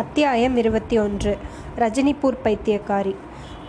அத்தியாயம் 0.00 0.56
இருபத்தி 0.56 0.98
ஒன்று. 0.98 1.38
ரஜினிபூர் 1.78 2.36
பைத்தியக்காரி. 2.44 3.14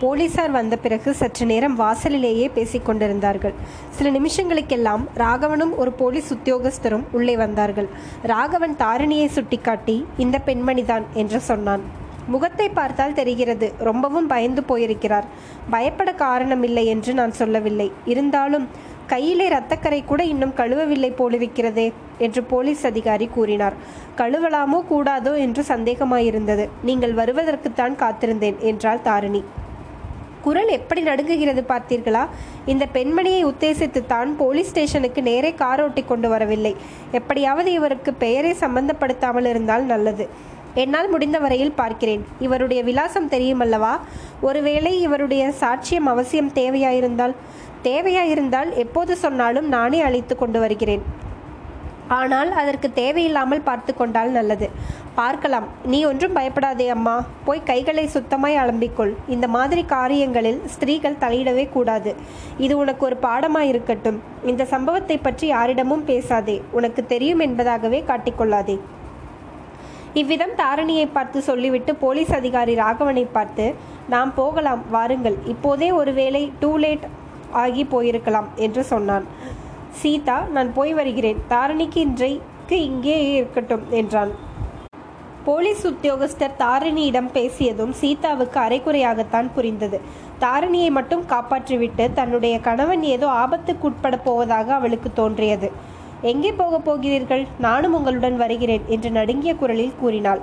போலீசார் 0.00 0.50
வந்த 0.50 0.76
பிறகு 0.76 1.14
சற்று 1.14 1.46
நேரம் 1.46 1.74
வாசலிலேயே 1.74 2.48
பேசிக் 2.48 2.84
கொண்டிருந்தார்கள். 2.84 3.52
சில 3.90 4.18
நிமிஷங்களுக்கெல்லாம் 4.18 5.04
ராகவனும் 5.16 5.76
ஒரு 5.76 5.92
போலீஸ் 5.92 6.34
உத்தியோகஸ்தரும் 6.34 7.02
உள்ளே 7.12 7.36
வந்தார்கள். 7.36 7.88
ராகவன் 8.22 8.76
தாரிணியை 8.76 9.26
சுட்டிக்காட்டி 9.26 10.06
இந்த 10.18 10.40
பெண்மணிதான் 10.46 11.02
என்று 11.14 11.40
சொன்னான். 11.40 11.80
முகத்தை 12.26 12.68
பார்த்தால் 12.68 13.14
தெரிகிறது 13.14 13.72
ரொம்பவும் 13.78 14.26
பயந்து 14.26 14.62
போயிருக்கிறார். 14.62 15.24
பயப்பட 15.70 16.12
காரணமில்லை 16.12 16.84
என்று 16.84 17.14
நான் 17.14 17.32
சொல்லவில்லை. 17.32 17.92
இருந்தாலும் 18.04 18.68
கையிலே 19.12 19.46
ரத்தக்கரை 19.54 20.00
கூட 20.10 20.22
இன்னும் 20.32 20.54
கழுவவில்லை 20.60 21.10
போலிருக்கிறதே 21.20 21.86
என்று 22.26 22.42
போலீஸ் 22.52 22.82
அதிகாரி 22.90 23.26
கூறினார். 23.36 23.76
கழுவலாமோ 24.20 24.78
கூடாதோ 24.92 25.32
என்று 25.46 25.64
சந்தேகமாயிருந்தது. 25.72 26.64
நீங்கள் 26.88 27.18
வருவதற்குத்தான் 27.20 27.96
காத்திருந்தேன் 28.02 28.60
என்றாள் 28.70 29.04
தாரிணி. 29.08 29.42
குரல் 30.44 30.70
எப்படி 30.76 31.00
நடுங்குகிறது 31.08 31.62
பார்த்தீர்களா? 31.72 32.22
இந்த 32.72 32.84
பெண்மணியை 32.94 33.42
உத்தேசித்து 33.50 34.00
தான் 34.12 34.30
போலீஸ் 34.40 34.70
ஸ்டேஷனுக்கு 34.70 35.20
நேரே 35.28 35.50
கார் 35.60 35.82
ஓட்டி 35.84 36.02
கொண்டு 36.04 36.28
வரவில்லை. 36.32 36.72
எப்படியாவது 37.18 37.70
இவருக்கு 37.78 38.12
பெயரை 38.24 38.52
சம்பந்தப்படுத்தாமல் 38.64 39.48
இருந்தால் 39.52 39.84
நல்லது. 39.92 40.26
என்னால் 40.82 41.08
முடிந்த 41.14 41.38
வரையில் 41.44 41.78
பார்க்கிறேன். 41.80 42.22
இவருடைய 42.46 42.80
விலாசம் 42.88 43.30
தெரியுமல்லவா? 43.34 43.94
ஒருவேளை 44.48 44.92
இவருடைய 45.06 45.42
சாட்சியம் 45.60 46.08
அவசியம் 46.12 46.52
தேவையாயிருந்தால் 46.60 47.34
தேவையாயிருந்தால் 47.88 48.70
எப்போது 48.84 49.12
சொன்னாலும் 49.24 49.68
நானே 49.76 50.00
அழைத்து 50.08 50.36
கொண்டு 50.36 50.60
வருகிறேன். 50.64 51.04
ஆனால் 52.18 52.50
அதற்கு 52.60 52.88
தேவையில்லாமல் 52.92 53.66
பார்த்து 53.66 53.92
கொண்டால் 53.94 54.30
நல்லது. 54.36 54.66
பார்க்கலாம். 55.18 55.66
நீ 55.92 55.98
ஒன்றும் 56.08 56.34
பயப்படாதே 56.38 56.86
அம்மா. 56.94 57.14
போய் 57.46 57.60
கைகளை 57.70 58.04
சுத்தமாய் 58.14 58.58
அலம்பிக்கொள். 58.62 59.12
இந்த 59.34 59.46
மாதிரி 59.56 59.82
காரியங்களில் 59.92 60.60
ஸ்திரீகள் 60.74 61.20
தலையிடவே 61.22 61.64
கூடாது. 61.76 62.12
இது 62.64 62.74
உனக்கு 62.82 63.04
ஒரு 63.08 63.16
பாடமாய் 63.26 63.70
இருக்கட்டும். 63.72 64.18
இந்த 64.52 64.64
சம்பவத்தை 64.74 65.16
பற்றி 65.18 65.48
யாரிடமும் 65.54 66.04
பேசாதே. 66.10 66.56
உனக்கு 66.80 67.04
தெரியும் 67.14 67.44
என்பதாகவே 67.46 68.00
காட்டிக்கொள்ளாதே. 68.10 68.76
இவ்விதம் 70.20 70.54
தாரணியை 70.60 71.08
பார்த்து 71.16 71.38
சொல்லிவிட்டு 71.50 71.94
போலீஸ் 72.04 72.32
அதிகாரி 72.40 72.72
ராகவனை 72.84 73.26
பார்த்து 73.36 73.66
நாம் 74.14 74.32
போகலாம். 74.40 74.84
வாருங்கள். 74.96 75.38
இப்போதே 75.54 75.90
ஒருவேளை 76.02 76.44
டூ 76.62 76.72
லேட் 76.84 77.06
ஆகி 77.64 77.84
போயிருக்கலாம் 77.84 78.48
என்று 78.56 78.84
சொன்னான். 78.84 79.26
சீதா 80.00 80.38
நான் 80.52 80.72
போய் 80.72 80.92
வருகிறேன். 80.94 81.42
தாரணிக்கு 81.50 82.00
இன்றைக்கு 82.06 82.76
இங்கே 82.84 83.16
இருக்கட்டும் 83.34 83.84
என்றான். 83.90 84.32
போலீஸ் 85.44 85.82
உத்தியோகஸ்தர் 85.86 86.58
தாரிணியிடம் 86.58 87.30
பேசியதும் 87.34 87.92
சீதாவுக்கு 88.00 88.58
அரைக்குறையாகத்தான் 88.60 89.48
புரிந்தது. 89.54 90.00
தாரிணியை 90.38 90.90
மட்டும் 90.90 91.24
காப்பாற்றிவிட்டு 91.28 92.04
தன்னுடைய 92.12 92.54
கணவன் 92.60 93.02
ஏதோ 93.02 93.28
ஆபத்துக்கு 93.42 93.86
உட்பட 93.90 94.16
போவதாக 94.16 94.74
அவளுக்கு 94.74 95.12
தோன்றியது. 95.12 95.70
எங்கே 96.32 96.52
போகப் 96.52 96.84
போகிறீர்கள்? 96.84 97.46
நானும் 97.58 97.94
உங்களுடன் 97.94 98.36
வருகிறேன் 98.36 98.84
என்று 98.88 99.10
நடுங்கிய 99.10 99.54
குரலில் 99.54 99.98
கூறினாள். 100.00 100.42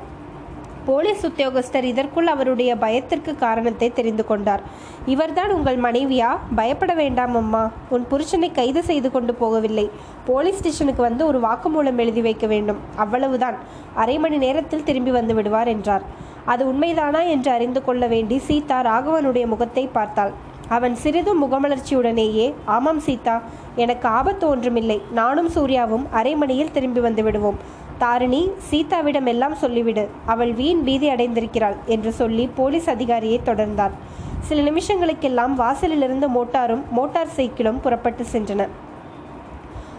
போலீஸ் 0.89 1.25
உத்தியோகஸ்தர் 1.25 1.83
இதற்குள் 1.83 2.27
அவருடைய 2.27 2.75
பயத்திற்கு 2.75 3.35
காரணத்தை 3.35 3.93
தெரிந்து 3.93 4.25
கொண்டார். 4.25 4.61
இவர்தான் 5.05 5.51
உங்கள் 5.51 5.77
மனைவியா? 5.77 6.29
பயப்பட 6.55 6.93
வேண்டாம் 6.93 7.35
அம்மா. 7.35 7.69
உன் 7.89 8.05
புருஷனை 8.11 8.51
கைது 8.51 8.83
செய்து 8.83 9.11
கொண்டு 9.11 9.35
போகவில்லை. 9.41 9.89
போலீஸ் 10.25 10.57
ஸ்டேஷனுக்கு 10.57 11.01
வந்து 11.01 11.25
ஒரு 11.25 11.39
வாக்குமூலம் 11.39 11.95
எழுதி 11.95 12.21
வைக்க 12.21 12.47
வேண்டும். 12.47 12.79
அவ்வளவுதான். 12.95 13.57
அரை 13.93 14.17
மணி 14.17 14.37
நேரத்தில் 14.37 14.83
திரும்பி 14.83 15.11
வந்து 15.11 15.33
விடுவார் 15.33 15.67
என்றார். 15.67 16.01
அது 16.45 16.65
உண்மைதானா? 16.73 17.27
என்று 17.27 17.51
அறிந்து 17.51 17.83
கொள்ள 17.83 18.07
வேண்டி 18.07 18.37
சீதா 18.37 18.81
ராகவனுடைய 18.81 19.45
முகத்தை 19.45 19.87
பார்த்தாள். 19.87 20.31
அவன் 20.69 20.95
சிறிதும் 20.95 21.43
முகமலர்ச்சியுடனேயே 21.43 22.53
ஆமாம் 22.65 22.99
சீதா. 22.99 23.41
எனக்கு 23.75 24.07
ஆபத்து 24.07 24.47
ஒன்றுமில்லை. 24.47 25.01
நானும் 25.11 25.49
சூர்யாவும் 25.49 26.07
அரை 26.11 26.35
மணியில் 26.35 26.71
திரும்பி 26.71 26.99
வந்து 26.99 27.23
விடுவோம். 27.23 27.87
தாரிணி 27.99 28.41
சீதாவிடம் 28.69 29.25
எல்லாம் 29.25 29.55
சொல்லிவிடு. 29.61 30.03
அவள் 30.25 30.51
வீண் 30.53 30.83
பீதி 30.83 31.09
அடைந்திருக்கிறாள் 31.09 31.77
என்று 31.85 32.11
சொல்லி 32.11 32.49
போலீஸ் 32.55 32.89
அதிகாரியை 32.89 33.39
தொடர்ந்தார். 33.45 33.95
சில 34.39 34.61
நிமிஷங்களுக்கெல்லாம் 34.69 35.55
வாசலிலிருந்து 35.55 36.27
மோட்டாரும் 36.27 36.83
மோட்டார் 36.91 37.35
சைக்கிளும் 37.35 37.81
புறப்பட்டு 37.81 38.25
சென்றன. 38.31 38.67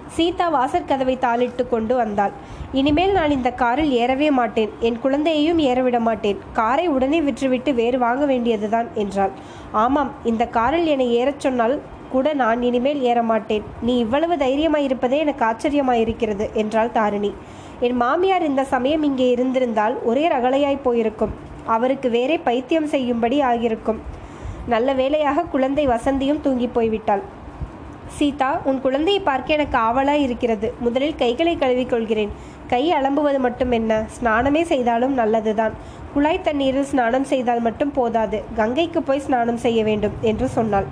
சீதா 0.09 0.47
வாசற்கதவை 0.55 1.17
தாளிட்டு 1.25 1.69
கொண்டு 1.69 1.95
வந்தாள். 1.95 2.33
இனிமேல் 2.73 3.13
நான் 3.13 3.31
இந்த 3.31 3.51
காரில் 3.51 3.91
ஏறவே 3.91 4.31
மாட்டேன். 4.31 4.71
என் 4.81 4.99
குழந்தையையும் 5.01 5.59
ஏறவிட 5.59 6.01
மாட்டேன். 6.01 6.39
காரை 6.53 6.87
உடனே 6.89 7.21
விற்றுவிட்டு 7.21 7.75
வேறு 7.75 7.99
வாங்க 7.99 8.25
வேண்டியதுதான் 8.25 8.89
என்றாள். 8.95 9.31
ஆமாம் 9.73 10.11
இந்த 10.25 10.47
காரில் 10.47 10.87
என்னை 10.87 11.09
ஏறச் 11.15 11.41
சொன்னால் 11.41 11.81
கூட 12.11 12.33
நான் 12.33 12.63
இனிமேல் 12.63 13.01
ஏற 13.03 13.23
மாட்டேன். 13.23 13.63
நீ 13.83 13.99
இவ்வளவு 13.99 14.37
தைரியமாயிருப்பதே 14.37 15.19
எனக்கு 15.25 15.45
ஆச்சரியமாயிருக்கிறது 15.45 16.53
என்றாள் 16.53 16.93
தாரிணி. 16.93 17.33
என் 17.87 17.97
மாமியார் 17.97 18.45
இந்த 18.49 18.63
சமயம் 18.65 19.03
இங்கே 19.03 19.27
இருந்திருந்தால் 19.31 19.95
ஒரே 20.03 20.25
ரகளையாய் 20.29 20.85
போயிருக்கும். 20.87 21.35
அவருக்கு 21.75 22.09
வேறே 22.11 22.37
பைத்தியம் 22.39 22.89
செய்யும்படி 22.95 23.37
ஆகியிருக்கும். 23.41 24.01
நல்ல 24.67 24.93
வேளையாக 24.93 25.43
குழந்தை 25.43 25.85
வசந்தியும் 25.89 26.41
தூங்கி 26.41 26.69
போய்விட்டாள். 26.75 27.23
சீதா 28.17 28.51
உன் 28.65 28.81
குழந்தையை 28.81 29.23
பார்க்க 29.23 29.57
எனக்கு 29.57 29.77
ஆவலாய் 29.79 30.25
இருக்கிறது. 30.27 30.69
முதலில் 30.81 31.21
கைகளை 31.23 31.55
கழுவிக்கொள்கிறேன் 31.57 32.33
கை 32.73 32.83
அலம்புவது 32.93 33.39
மட்டும் 33.39 33.71
என்ன? 33.71 33.93
ஸ்நானமே 34.17 34.63
செய்தாலும் 34.63 35.15
நல்லதுதான். 35.15 35.75
குழாய் 36.15 36.45
தண்ணீரில் 36.47 36.89
ஸ்நானம் 36.91 37.27
செய்தால் 37.33 37.61
மட்டும் 37.67 37.93
போதாது. 37.99 38.39
கங்கைக்கு 38.57 39.01
போய் 39.09 39.25
ஸ்நானம் 39.27 39.61
செய்ய 39.65 39.81
வேண்டும் 39.89 40.15
என்று 40.31 40.47
சொன்னாள். 40.49 40.87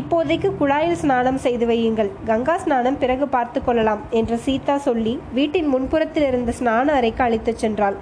இப்போதைக்கு 0.00 0.48
குழாயில் 0.60 0.98
ஸ்நானம் 1.02 1.40
செய்து 1.44 1.66
வையுங்கள். 1.66 2.10
கங்கா 2.26 2.54
ஸ்நானம் 2.64 2.98
பிறகு 2.98 3.28
பார்த்து 3.28 3.60
கொள்ளலாம் 3.64 4.02
என்று 4.10 4.36
சீதா 4.38 4.76
சொல்லி 4.78 5.14
வீட்டின் 5.38 5.68
முன்புறத்தில் 5.74 6.26
இருந்த 6.28 6.52
ஸ்நான 6.60 6.86
அறைக்கு 6.98 7.24
அழைத்துச் 7.24 7.62
சென்றாள். 7.64 7.96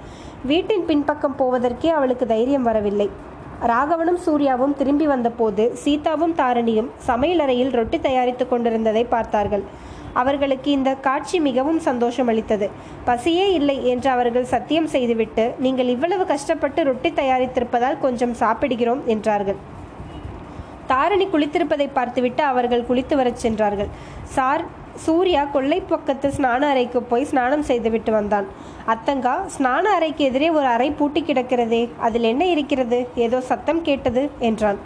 வீட்டின் 0.51 0.85
பின்பக்கம் 0.89 1.39
போவதற்கே 1.39 1.89
அவளுக்கு 1.97 2.27
தைரியம் 2.33 2.67
வரவில்லை. 2.69 3.09
ராகவனும் 3.71 4.21
சூர்யாவும் 4.25 4.75
திரும்பி 4.79 5.07
வந்தபோது 5.07 5.63
சீதாவும் 5.83 6.35
தாரணியும் 6.35 6.91
சமையலறையில் 7.07 7.73
ரொட்டி 7.79 7.97
தயாரித்துக் 7.99 8.51
கொண்டிருந்ததை 8.51 9.03
பார்த்தார்கள். 9.15 9.63
அவர்களுக்கு 10.21 10.69
இந்த 10.77 10.91
காட்சி 11.07 11.37
மிகவும் 11.47 11.81
சந்தோஷம் 11.87 12.29
அளித்தது 12.31 12.67
பசியே 13.07 13.47
இல்லை 13.59 13.77
என்று 13.93 14.09
அவர்கள் 14.15 14.51
சத்தியம் 14.53 14.89
செய்துவிட்டு 14.93 15.45
நீங்கள் 15.65 15.91
இவ்வளவு 15.95 16.25
கஷ்டப்பட்டு 16.33 16.87
ரொட்டி 16.89 17.11
தயாரித்திருப்பதால் 17.19 18.01
கொஞ்சம் 18.05 18.35
சாப்பிடுகிறோம் 18.41 19.03
என்றார்கள். 19.15 19.59
தாரணி 20.91 21.25
குளித்திருப்பதை 21.31 21.87
பார்த்துவிட்டு 21.97 22.43
அவர்கள் 22.51 22.87
குளித்து 22.89 23.15
வரச் 23.19 23.41
சென்றார்கள். 23.45 23.89
சார் 24.35 24.63
சூர்யா 25.03 25.41
கொல்லை 25.55 25.77
பக்கத்து 25.91 26.27
ஸ்நான 26.37 26.61
அறைக்கு 26.73 26.99
போய் 27.09 27.27
ஸ்நானம் 27.31 27.67
செய்துவிட்டு 27.67 28.11
வந்தான். 28.15 28.47
அத்தங்கா 28.93 29.35
ஸ்நான 29.55 29.83
அறைக்கு 29.97 30.23
எதிரே 30.29 30.49
ஒரு 30.59 30.67
அறை 30.75 30.89
பூட்டி 30.99 31.21
கிடக்கிறதே 31.27 31.83
அதில் 32.07 32.27
என்ன 32.31 32.45
இருக்கிறது? 32.53 32.99
ஏதோ 33.25 33.39
சத்தம் 33.51 33.81
கேட்டது 33.89 34.23
என்றான். 34.49 34.79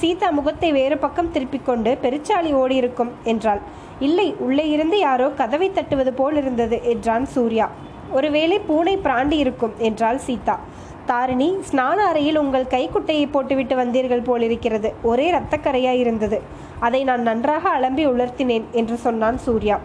சீதா 0.00 0.28
முகத்தை 0.38 0.68
வேறு 0.76 0.96
பக்கம் 1.04 1.30
திருப்பிக் 1.34 1.66
கொண்டு 1.66 1.90
பெருச்சாளி 2.02 2.50
ஓடியிருக்கும் 2.60 3.12
என்றாள். 3.32 3.60
இல்லை 4.06 4.26
உள்ளே 4.46 4.64
இருந்து 4.74 4.96
யாரோ 4.98 5.26
கதவை 5.40 5.68
தட்டுவது 5.70 6.12
போல் 6.18 6.36
இருந்தது 6.40 6.76
என்றான் 6.92 7.26
சூர்யா. 7.34 7.66
ஒருவேளை 8.12 8.58
பூனை 8.66 8.94
பிராண்டி 9.06 9.38
இருக்கும் 9.44 9.74
என்றாள் 9.88 10.20
சீதா. 10.26 10.56
தாரிணி 11.06 11.48
ஸ்நான 11.68 11.98
அறையில் 12.10 12.40
உங்கள் 12.42 12.70
கைக்குட்டையை 12.74 13.26
போட்டுவிட்டு 13.34 13.74
வந்தீர்கள் 13.76 14.26
போலிருக்கிறது. 14.28 14.88
ஒரே 15.02 15.26
இரத்தக்கரையாய் 15.32 16.00
இருந்தது. 16.04 16.38
அதை 16.86 17.00
நான் 17.10 17.22
நன்றாக 17.22 17.64
அலம்பி 17.78 18.04
உலர்த்தினேன் 18.12 18.66
என்று 18.72 18.96
சொன்னான் 19.06 19.38
சூர்யா. 19.46 19.78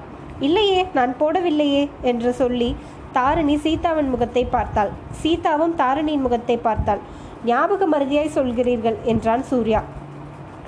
இல்லையே 0.48 0.80
நான் 0.98 1.14
போடவில்லையே 1.20 1.84
என்று 2.12 2.32
சொல்லி 2.42 2.70
தாரிணி 3.18 3.56
சீதாவின் 3.66 4.12
முகத்தை 4.14 4.46
பார்த்தாள். 4.56 4.92
சீதாவும் 5.22 5.76
தாரிணியின் 5.82 6.26
முகத்தை 6.28 6.58
பார்த்தாள். 6.68 7.02
ஞாபக 7.46 7.86
மருதியாய் 7.94 8.36
சொல்கிறீர்கள் 8.36 8.98
என்றான் 9.04 9.44
சூர்யா. 9.52 9.82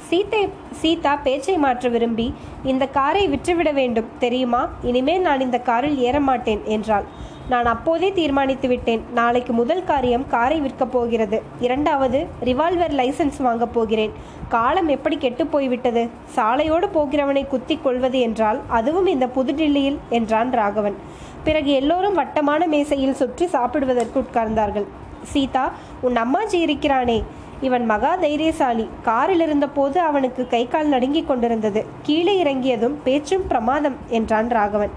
சீத்தை 0.09 0.49
சீதா 0.81 1.15
பேச்சை 1.15 1.57
மாற்ற 1.57 1.89
விரும்பி 1.89 2.33
இந்த 2.63 2.87
காரை 2.87 3.27
விற்றுவிட 3.27 3.73
வேண்டும் 3.73 4.09
தெரியுமா? 4.19 4.69
இனிமேல் 4.81 5.21
நான் 5.21 5.39
இந்த 5.39 5.59
காரில் 5.59 5.97
ஏற 5.97 6.19
மாட்டேன் 6.19 6.61
என்றாள். 6.65 7.05
நான் 7.49 7.65
அப்போதே 7.65 8.09
தீர்மானித்து 8.11 8.67
விட்டேன். 8.67 9.01
நாளைக்கு 9.13 9.53
முதல் 9.53 9.83
காரியம் 9.83 10.25
காரை 10.27 10.61
விற்கப் 10.61 10.91
போகிறது. 10.91 11.41
இரண்டாவது 11.59 12.19
ரிவால்வர் 12.43 12.95
லைசன்ஸ் 12.99 13.39
வாங்கப் 13.41 13.73
போகிறேன். 13.73 14.13
காலம் 14.49 14.87
எப்படி 14.87 15.17
கெட்டு 15.17 15.45
போய்விட்டது? 15.47 16.03
சாலையோடு 16.35 16.89
போகிறவனை 16.97 17.47
குத்திக் 17.47 17.83
கொள்வது 17.83 18.19
என்றால் 18.19 18.61
அதுவும் 18.67 19.05
இந்த 19.05 19.27
புதுடில்லியில் 19.35 19.99
என்றான் 20.09 20.51
ராகவன். 20.51 20.97
பிறகு 21.43 21.71
எல்லோரும் 21.71 22.13
வட்டமான 22.13 22.67
மேசையில் 22.67 23.19
சுற்றி 23.21 23.47
சாப்பிடுவதற்கு 23.47 24.17
உட்கார்ந்தார்கள். 24.23 24.89
சீதா 25.33 25.65
உன் 26.01 26.15
அம்மாஜி 26.15 26.59
இருக்கிறானே. 26.67 27.23
இவன் 27.61 27.85
மகா 27.85 28.15
தைரியசாலி. 28.15 28.89
காரில் 29.01 29.41
இருந்தபோது 29.41 29.99
அவனுக்கு 29.99 30.47
கை 30.47 30.67
கால் 30.67 30.87
நடுங்கிக் 30.87 31.27
கொண்டிருந்தது. 31.27 31.85
கீழே 32.01 32.37
இறங்கியதும் 32.37 32.99
பேச்சும் 33.03 33.47
பிரமாதம் 33.47 33.95
என்றான் 34.07 34.49
ராகவன். 34.49 34.89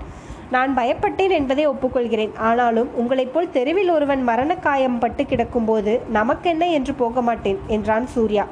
நான் 0.51 0.77
பயப்பட்டேன் 0.77 1.31
என்பதை 1.31 1.69
ஒப்புக்கொள்கிறேன். 1.69 2.37
ஆனாலும் 2.37 2.95
உங்களைப் 2.95 3.35
போல் 3.35 3.51
தெருவில் 3.51 3.91
ஒருவன் 3.91 4.23
மரண 4.23 4.55
காயம் 4.55 4.99
பட்டு 4.99 5.23
கிடக்கும்போது 5.23 6.01
நமக்கென்ன 6.09 6.69
என்று 6.69 6.95
போக 6.95 7.23
மாட்டேன் 7.23 7.59
என்றான் 7.67 8.07
சூர்யா. 8.07 8.47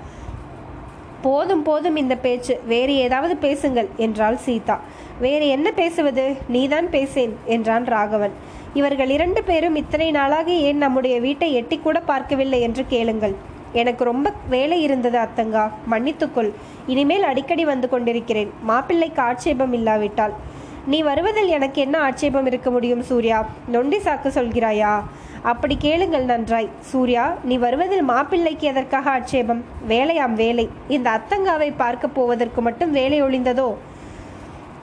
போதும் 1.22 1.62
போதும் 1.62 1.96
இந்த 1.96 2.16
பேச்சு. 2.16 2.60
வேறு 2.66 2.94
ஏதாவது 2.94 3.36
பேசுங்கள் 3.36 3.88
என்றாள் 3.96 4.36
சீதா. 4.36 4.80
வேறு 5.20 5.48
என்ன 5.48 5.72
பேசுவது? 5.72 6.36
நீதான் 6.48 6.90
பேசேன் 6.90 7.36
என்றான் 7.44 7.84
ராகவன். 7.84 8.30
இவர்கள் 8.74 9.10
இரண்டு 9.10 9.42
பேரும் 9.44 9.74
இத்தனை 9.74 10.10
நாளாக 10.10 10.50
ஏன் 10.50 10.76
நம்முடைய 10.76 11.20
வீட்டை 11.20 11.54
எட்டி 11.54 11.78
கூட 11.78 12.00
பார்க்கவில்லை 12.00 12.60
என்று 12.60 12.84
கேளுங்கள். 12.88 13.52
எனக்கு 13.82 14.04
ரொம்ப 14.04 14.32
வேலை 14.48 14.82
இருந்தது 14.82 15.18
அத்தங்கா. 15.18 15.64
மன்னித்துக்கொள். 15.90 16.50
இனிமேல் 16.86 17.22
அடிக்கடி 17.22 17.64
வந்து 17.64 17.88
கொண்டிருக்கிறேன். 17.88 18.50
மாப்பிள்ளைக்கு 18.62 19.22
ஆட்சேபம் 19.22 19.72
இல்லாவிட்டால். 19.72 20.34
நீ 20.86 21.02
வருவதில் 21.02 21.48
எனக்கு 21.48 21.80
என்ன 21.80 21.98
ஆட்சேபம் 21.98 22.46
இருக்க 22.46 22.70
முடியும் 22.70 23.02
சூர்யா? 23.02 23.46
நொண்டி 23.68 23.96
சாக்கு 23.96 24.30
சொல்கிறாயா? 24.34 25.02
அப்படி 25.42 25.76
கேளுங்கள் 25.78 26.24
நன்றாய். 26.24 26.68
சூர்யா 26.80 27.24
நீ 27.44 27.56
வருவதில் 27.56 28.02
மாப்பிள்ளைக்கு 28.02 28.66
எதற்காக 28.66 29.10
ஆட்சேபம்? 29.10 29.64
வேலையாம் 29.88 30.32
வேலை. 30.32 30.68
இந்த 30.88 31.08
அத்தங்காவை 31.10 31.72
பார்க்க 31.76 32.08
போவதற்கு 32.08 32.62
மட்டும் 32.62 32.90
வேலை 32.90 33.22
ஒளிந்ததோ 33.22 33.68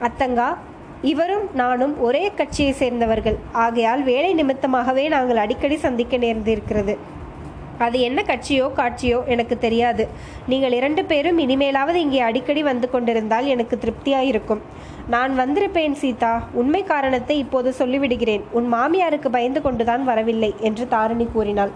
அத்தங்கா 0.07 0.49
இவரும் 1.01 1.47
நானும் 1.53 2.01
ஒரே 2.01 2.31
கட்சியை 2.35 2.71
சேர்ந்தவர்கள். 2.71 3.37
ஆகையால் 3.51 4.03
வேலை 4.03 4.31
நிமித்தமாகவே 4.35 5.07
நாங்கள் 5.07 5.37
அடிக்கடி 5.37 5.77
சந்திக்க 5.77 6.17
நேர்ந்திருக்கிறது. 6.17 6.95
அது 7.87 7.97
என்ன 8.07 8.19
கட்சியோ 8.29 8.65
காட்சியோ 8.79 9.19
எனக்கு 9.33 9.55
தெரியாது. 9.65 10.03
நீங்கள் 10.51 10.75
இரண்டு 10.79 11.03
பேரும் 11.11 11.41
இனிமேலாவது 11.45 11.99
இங்கே 12.05 12.21
அடிக்கடி 12.29 12.63
வந்து 12.71 12.89
கொண்டிருந்தால் 12.89 13.47
எனக்கு 13.53 13.77
திருப்தியாயிருக்கும். 13.83 14.63
நான் 15.13 15.33
வந்திருப்பேன் 15.39 15.99
சீதா. 16.01 16.33
உண்மை 16.61 16.83
காரணத்தை 16.93 17.37
இப்போது 17.43 17.69
சொல்லிவிடுகிறேன். 17.79 18.43
உன் 18.57 18.67
மாமியாருக்கு 18.73 19.29
பயந்து 19.37 19.61
கொண்டுதான் 19.61 20.03
வரவில்லை 20.09 20.51
என்று 20.69 20.85
தாரிணி 20.95 21.27
கூறினாள். 21.37 21.73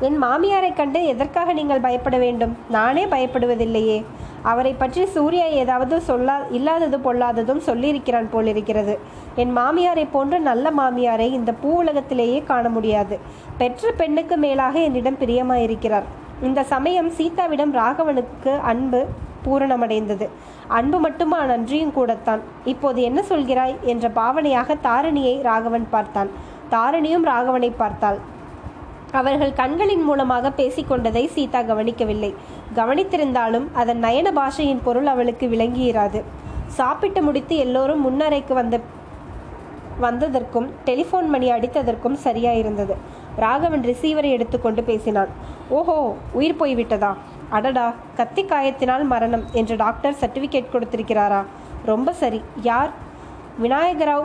என் 0.00 0.22
மாமியாரை 0.22 0.74
கண்டு 0.74 1.04
எதற்காக 1.04 1.52
நீங்கள் 1.52 1.80
பயப்பட 1.80 2.18
வேண்டும்? 2.18 2.56
நானே 2.70 3.04
பயப்படுவதில்லையே. 3.04 4.04
அவரை 4.42 4.72
பற்றி 4.72 5.06
சூர்யா 5.06 5.44
ஏதாவது 5.44 6.02
சொல்லா 6.06 6.36
இல்லாதது 6.50 6.98
பொல்லாததும் 6.98 7.62
சொல்லியிருக்கிறான் 7.66 8.28
போலிருக்கிறது. 8.30 8.98
என் 9.34 9.56
மாமியாரை 9.56 10.06
போன்ற 10.12 10.38
நல்ல 10.38 10.70
மாமியாரை 10.70 11.30
இந்த 11.32 11.52
பூ 11.52 11.76
உலகத்திலேயே 11.76 12.42
காண 12.42 12.68
முடியாது. 12.68 13.18
பெற்ற 13.58 13.90
பெண்ணுக்கு 13.90 14.36
மேலாக 14.36 14.78
என்னிடம் 14.78 15.18
பிரியமாயிருக்கிறார். 15.20 16.08
இந்த 16.42 16.62
சமயம் 16.62 17.10
சீதாவிடம் 17.10 17.74
ராகவனுக்கு 17.74 18.60
அன்பு 18.60 19.06
பூரணமடைந்தது. 19.44 20.28
அன்பு 20.68 20.98
மட்டுமா 20.98 21.44
நன்றியும் 21.44 21.92
கூடத்தான். 21.92 22.40
இப்போது 22.64 23.02
என்ன 23.02 23.22
சொல்கிறாய்? 23.28 23.76
என்ற 23.82 24.08
பாவனையாக 24.08 24.76
தாரணியை 24.82 25.42
ராகவன் 25.42 25.86
பார்த்தான். 25.90 26.28
தாரணியும் 26.70 27.24
ராகவனை 27.24 27.72
பார்த்தாள். 27.76 28.36
அவர்கள் 29.12 29.52
கண்களின் 29.52 30.02
மூலமாக 30.02 30.52
பேசிக்கொண்டதை 30.56 31.26
சீதா 31.26 31.62
கவனிக்கவில்லை. 31.62 32.34
கவனித்திருந்தாலும் 32.74 33.66
அதன் 33.72 34.02
நயன 34.02 34.32
பாஷையின் 34.32 34.82
பொருள் 34.82 35.06
அவளுக்கு 35.06 35.48
விளங்கியிராது. 35.48 36.22
சாப்பிட்டு 36.66 37.22
முடித்து 37.22 37.56
எல்லோரும் 37.56 38.02
முன்னறைக்கு 38.06 38.52
வந்த 38.52 38.80
வந்ததற்கும் 40.00 40.70
டெலிஃபோன் 40.84 41.28
மணி 41.28 41.52
அடித்ததற்கும் 41.52 42.18
சரியாயிருந்தது. 42.24 42.94
ராகவன் 43.36 43.84
ரிசீவரை 43.84 44.30
எடுத்துக்கொண்டு 44.30 44.82
பேசினான். 44.82 45.28
ஓஹோ 45.68 46.16
உயிர் 46.32 46.60
போய்விட்டதா 46.60 47.14
அடடா 47.50 47.94
கத்தி 48.16 48.44
காயத்தினால் 48.44 49.04
மரணம் 49.04 49.44
என்று 49.52 49.76
டாக்டர் 49.76 50.16
சர்டிஃபிகேட் 50.20 50.72
கொடுத்திருக்கிறாரா? 50.72 51.44
ரொம்ப 51.84 52.12
சரி. 52.12 52.42
யார்? 52.62 52.90
விநாயகராவ் 53.62 54.24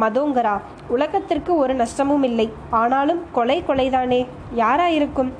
மதோங்கரா? 0.00 0.58
உலகத்திற்கு 0.88 1.56
ஒரு 1.56 1.74
நஷ்டமும் 1.74 2.22
இல்லை. 2.22 2.52
ஆனாலும் 2.70 3.22
கொலை 3.32 3.64
கொலைதானே. 3.68 4.26
யாராயிருக்கும்? 4.56 5.30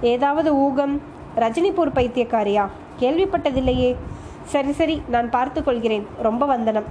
ஏதாவது 0.00 0.54
ஊகம்? 0.54 1.00
ரஜினிபூர் 1.36 1.94
பைத்தியக்காரியா? 1.94 2.66
கேள்விப்பட்டதில்லையே. 3.00 3.96
சரி 4.44 4.72
சரி 4.72 5.02
நான் 5.08 5.30
பார்த்து 5.30 5.64
கொள்கிறேன். 5.64 6.06
ரொம்ப 6.22 6.46
வந்தனம். 6.46 6.84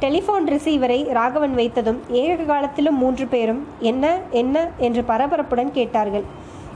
டெலிஃபோன் 0.00 0.46
ரிசீவரை 0.46 1.08
ராகவன் 1.08 1.56
வைத்ததும் 1.56 1.98
ஏக 2.08 2.42
காலத்திலும் 2.42 2.98
மூன்று 2.98 3.26
பேரும் 3.26 3.66
என்ன 3.78 4.18
என்ன 4.30 4.68
என்று 4.76 5.04
பரபரப்புடன் 5.08 5.70
கேட்டார்கள். 5.70 6.22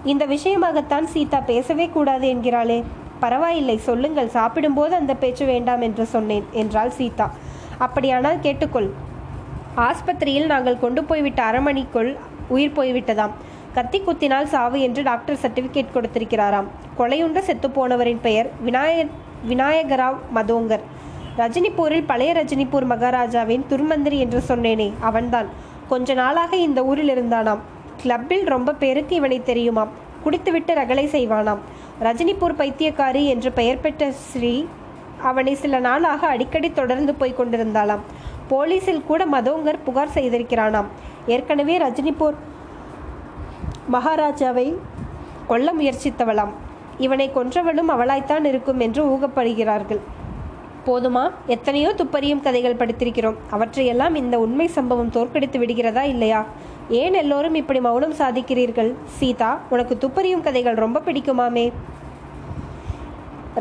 இந்த 0.05 0.27
விஷயமாகத்தான் 0.27 1.05
சீதா 1.05 1.41
பேசவே 1.41 1.89
கூடாது 1.89 2.35
என்கிறாளே. 2.35 2.85
பரவாயில்லை 3.21 3.79
சொல்லுங்கள். 3.79 4.29
சாப்பிடும்போது 4.29 4.95
அந்த 4.95 5.15
பேச்சு 5.15 5.47
வேண்டாம் 5.47 5.81
என்று 5.81 6.07
சொன்னேன் 6.07 6.45
என்றாள் 6.53 6.91
சீதா. 6.91 7.31
அப்படியானால் 7.79 8.41
கேட்டுக்கொள். 8.41 8.91
ஆஸ்பத்திரியில் 9.87 10.51
நாங்கள் 10.53 10.83
கொண்டு 10.85 11.05
போய்விட்ட 11.05 11.41
அரை 11.43 11.61
மணிக்குள் 11.61 12.11
உயிர் 12.55 12.77
போய்விட்டதாம். 12.77 13.35
கத்தி 13.75 13.99
குத்தினால் 14.01 14.49
சாவு 14.53 14.81
என்று 14.81 15.03
டாக்டர் 15.03 15.41
சர்டிபிகேட் 15.43 15.95
கொடுத்திருக்கிறாராம். 15.95 16.69
கொலையுண்ட 16.99 17.39
செத்துப்போனவரின் 17.49 18.23
பெயர் 18.23 18.49
விநாயக 18.67 19.07
விநாயகராவ் 19.51 20.17
மதோங்கர். 20.35 20.85
ரஜினிபூரில் 21.39 22.07
பழைய 22.07 22.31
ரஜினிபூர் 22.39 22.87
மகாராஜாவின் 22.93 23.67
துர்மந்திரி 23.71 24.19
என்று 24.25 24.41
சொன்னேனே 24.49 24.89
அவன்தான். 25.01 25.49
கொஞ்ச 25.89 26.15
நாளாக 26.15 26.57
இந்த 26.57 26.81
ஊரில் 26.85 27.13
இருந்தானாம். 27.17 27.63
கிளப்பில் 28.03 28.45
ரொம்ப 28.55 28.75
பேருக்கு 28.83 29.15
இவனை 29.21 29.39
தெரியுமாம். 29.47 29.93
குடித்துவிட்டு 30.25 30.75
ரகளை 30.75 31.07
செய்வானாம். 31.07 31.63
ரஜினிபூர் 32.07 32.59
பைத்தியக்காரி 32.61 33.23
என்று 33.35 33.53
பெயர் 33.53 33.81
பெற்ற 33.81 34.11
ஸ்ரீ 34.11 34.55
அவனை 35.31 35.55
சில 35.55 35.79
நாளாக 35.87 36.27
அடிக்கடி 36.27 36.69
தொடர்ந்து 36.73 37.15
போய் 37.21 37.39
கொண்டிருந்தாளாம். 37.39 38.03
போலீஸில் 38.51 39.07
கூட 39.07 39.27
மதோங்கர் 39.27 39.85
புகார் 39.85 40.15
செய்திருக்கிறானாம். 40.15 40.89
ஏற்கனவே 41.27 41.79
ரஜினிபூர் 41.79 42.37
மகாராஜாவை 43.93 44.75
கொல்ல 45.47 45.73
முயற்சித்தவளாம். 45.73 46.55
இவனை 46.99 47.31
கொன்றவளும் 47.35 47.93
அவளாய்த்தான் 47.95 48.45
இருக்கும் 48.45 48.81
என்று 48.81 49.03
ஊகப்படுகிறார்கள். 49.05 50.01
போதுமா? 50.87 51.31
எத்தனையோ 51.47 51.95
துப்பறியும் 51.97 52.41
கதைகள் 52.41 52.75
படித்திருக்கிறோம். 52.75 53.35
அவற்றையெல்லாம் 53.51 54.15
இந்த 54.15 54.39
உண்மை 54.39 54.67
சம்பவம் 54.67 55.11
தோற்கடித்து 55.11 55.59
விடுகிறதா 55.59 56.03
இல்லையா? 56.03 56.45
ஏன் 56.89 57.15
எல்லோரும் 57.15 57.55
இப்படி 57.55 57.81
மௌனம் 57.81 58.15
சாதிக்கிறீர்கள்? 58.15 58.95
சீதா 59.05 59.59
உனக்கு 59.71 59.99
துப்பறியும் 60.01 60.41
கதைகள் 60.41 60.75
ரொம்ப 60.75 61.01
பிடிக்குமாமே. 61.01 61.73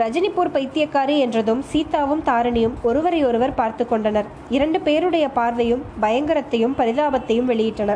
ரஜினிபூர் 0.02 0.50
பைத்தியக்காரி 0.54 1.18
என்றதும் 1.18 1.62
சீதாவும் 1.72 2.22
தாரணியும் 2.26 2.74
ஒருவரை 2.84 3.20
ஒருவர் 3.26 3.54
பார்த்து 3.54 3.88
கொண்டனர். 3.88 4.28
இரண்டு 4.50 4.80
பேருடைய 4.82 5.28
பார்வையும் 5.30 5.84
பயங்கரத்தையும் 6.02 6.76
பரிதாபத்தையும் 6.78 7.50
வெளியிட்டன. 7.52 7.96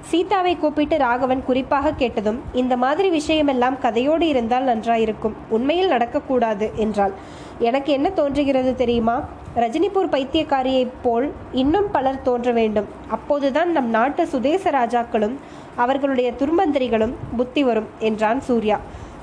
சீதாவை 0.00 0.56
கூப்பிட்டு 0.56 0.98
ராகவன் 0.98 1.44
குறிப்பாக 1.44 1.92
கேட்டதும் 1.92 2.40
இந்த 2.52 2.76
மாதிரி 2.76 3.08
விஷயமெல்லாம் 3.10 3.76
கதையோடு 3.82 4.20
இருந்தால் 4.20 4.64
நன்றாயிருக்கும் 4.64 5.38
உண்மையில் 5.48 5.90
நடக்கக்கூடாது 5.90 6.68
என்றாள். 6.74 7.14
எனக்கு 7.58 7.92
என்ன 7.92 8.10
தோன்றுகிறது 8.10 8.74
தெரியுமா? 8.74 9.16
ரஜினிபூர் 9.56 10.12
பைத்தியக்காரியைப் 10.14 10.94
போல் 11.02 11.32
இன்னும் 11.52 11.90
பலர் 11.92 12.22
தோன்ற 12.22 12.52
வேண்டும். 12.52 12.88
அப்போதுதான் 13.08 13.72
நம் 13.72 13.90
நாட்டு 13.90 14.26
சுதேச 14.26 14.70
ராஜாக்களும் 14.70 15.36
அவர்களுடைய 15.76 16.32
துர்மந்திரிகளும் 16.38 17.14
புத்தி 17.36 17.64
வரும் 17.64 17.90
என்றான் 17.98 18.40
சூர்யா. 18.40 18.78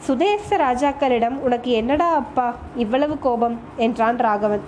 சுதேச 0.05 0.57
ராஜாக்களிடம் 0.57 1.35
உனக்கு 1.39 1.71
என்னடா 1.71 2.07
அப்பா 2.13 2.55
இவ்வளவு 2.75 3.19
கோபம் 3.19 3.59
என்றான் 3.75 4.17
ராகவன். 4.17 4.63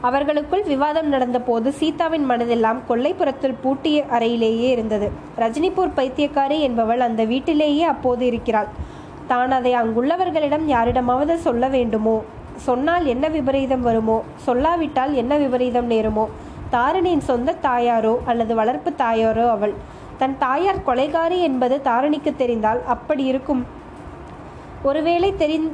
அவர்களுக்குள் 0.00 0.62
விவாதம் 0.62 1.12
நடந்தபோது 1.12 1.68
சீதாவின் 1.68 2.26
மனதெல்லாம் 2.30 2.80
கொல்லைப்புறத்தில் 2.88 3.56
பூட்டிய 3.62 4.04
அறையிலேயே 4.10 4.68
இருந்தது. 4.70 5.10
ரஜினிபூர் 5.38 5.94
பைத்தியக்காரி 5.96 6.58
என்பவள் 6.58 7.00
அந்த 7.00 7.24
வீட்டிலேயே 7.24 7.82
அப்போது 7.82 8.26
இருக்கிறாள். 8.26 8.68
தான் 9.26 9.50
அதை 9.50 9.72
அங்குள்ளவர்களிடம் 9.74 10.66
யாரிடமாவது 10.66 11.38
சொல்ல 11.38 11.68
வேண்டுமோ? 11.68 12.16
சொன்னால் 12.56 13.06
என்ன 13.06 13.28
விபரீதம் 13.28 13.80
வருமோ? 13.80 14.22
சொல்லாவிட்டால் 14.46 15.12
என்ன 15.14 15.36
விபரீதம் 15.36 15.90
நேருமோ? 15.90 16.26
தாரணியின் 16.72 17.26
சொந்த 17.30 17.56
தாயாரோ 17.62 18.18
அல்லது 18.24 18.54
வளர்ப்பு 18.54 18.92
தாயாரோ 18.98 19.50
அவள். 19.50 19.74
தன் 20.18 20.38
தாயார் 20.38 20.86
கொலைகாரி 20.86 21.40
என்பது 21.40 21.80
தாரணிக்கு 21.84 22.36
தெரிந்தால் 22.36 22.80
அப்படி 22.86 23.24
இருக்கும். 23.24 23.66
ஒருவேளை 24.82 25.34
தெரிந் 25.38 25.68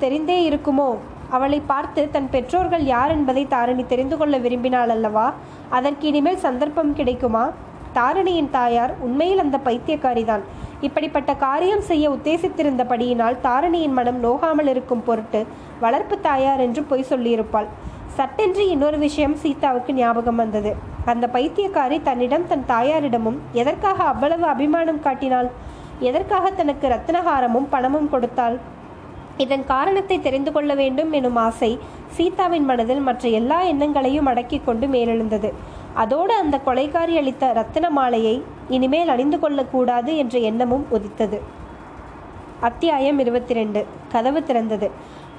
தெரிந்தே 0.00 0.38
இருக்குமோ? 0.50 0.96
அவளை 1.30 1.62
பார்த்து 1.66 2.10
தன் 2.10 2.30
பெற்றோர்கள் 2.30 2.84
யார் 2.84 3.10
என்பதை 3.10 3.46
தாரணி 3.50 3.86
தெரிந்து 3.86 4.16
கொள்ள 4.16 4.38
விரும்பினாள் 4.38 4.88
அல்லவா? 4.88 5.32
அதற்கு 5.68 6.06
இனிமேல் 6.06 6.36
சந்தர்ப்பம் 6.36 6.94
கிடைக்குமா? 6.94 7.50
தாரணியின் 7.94 8.50
தாயார் 8.50 8.94
உண்மையில் 9.00 9.38
அந்த 9.38 9.58
பைத்தியக்காரிதான். 9.64 10.40
இப்படிப்பட்ட 10.80 11.34
காரியம் 11.34 11.80
செய்ய 11.80 12.10
உத்தேசித்திருந்தபடியினால் 12.10 13.36
தாரணியின் 13.42 13.92
மனம் 13.92 14.24
நோகாமல் 14.24 14.66
இருக்கும் 14.66 15.02
பொருட்டு 15.02 15.46
வளர்ப்பு 15.80 16.20
தாயார் 16.20 16.60
என்று 16.60 16.82
பொய் 16.82 17.08
சொல்லியிருப்பாள். 17.10 17.66
சட்டென்று 18.06 18.68
இன்னொரு 18.68 18.98
விஷயம் 18.98 19.34
சீதாவுக்கு 19.34 19.92
ஞாபகம் 19.92 20.36
வந்தது. 20.36 20.74
அந்த 21.04 21.26
பைத்தியக்காரி 21.32 22.02
தன்னிடம் 22.02 22.46
தன் 22.46 22.64
தாயாரிடமும் 22.66 23.38
எதற்காக 23.52 24.04
அவ்வளவு 24.04 24.46
அபிமானம் 24.46 25.02
காட்டினாள்? 25.02 25.50
எதற்காக 26.00 26.50
தனக்கு 26.50 26.88
ரத்னஹாரமும் 26.88 27.66
பணமும் 27.70 28.10
கொடுத்தாள்? 28.10 28.58
இதன் 29.36 29.64
காரணத்தை 29.64 30.20
தெரிந்து 30.20 30.52
கொள்ள 30.52 30.74
வேண்டும் 30.74 31.12
எனும் 31.12 31.36
ஆசை 31.36 31.78
சீதாவின் 32.08 32.64
மனதில் 32.64 33.00
மற்ற 33.00 33.28
எல்லா 33.28 33.62
எண்ணங்களையும் 33.62 34.26
அடக்கிக் 34.26 34.66
கொண்டு 34.66 34.86
மேலெழுந்தது. 34.86 35.52
அதோடு 35.94 36.34
அந்த 36.34 36.60
கொலைகாரி 36.66 37.16
அளித்த 37.16 37.52
ரத்தின 37.52 37.90
மாலையை 37.90 38.42
இனிமேல் 38.68 39.08
அணிந்து 39.08 39.38
கொள்ளக்கூடாது 39.38 40.16
என்ற 40.16 40.38
எண்ணமும் 40.38 40.86
உதித்தது. 40.90 41.40
அத்தியாயம் 42.60 43.18
இருபத்தி 43.18 43.54
ரெண்டு 43.54 43.86
கதவு 44.08 44.40
திறந்தது. 44.40 44.90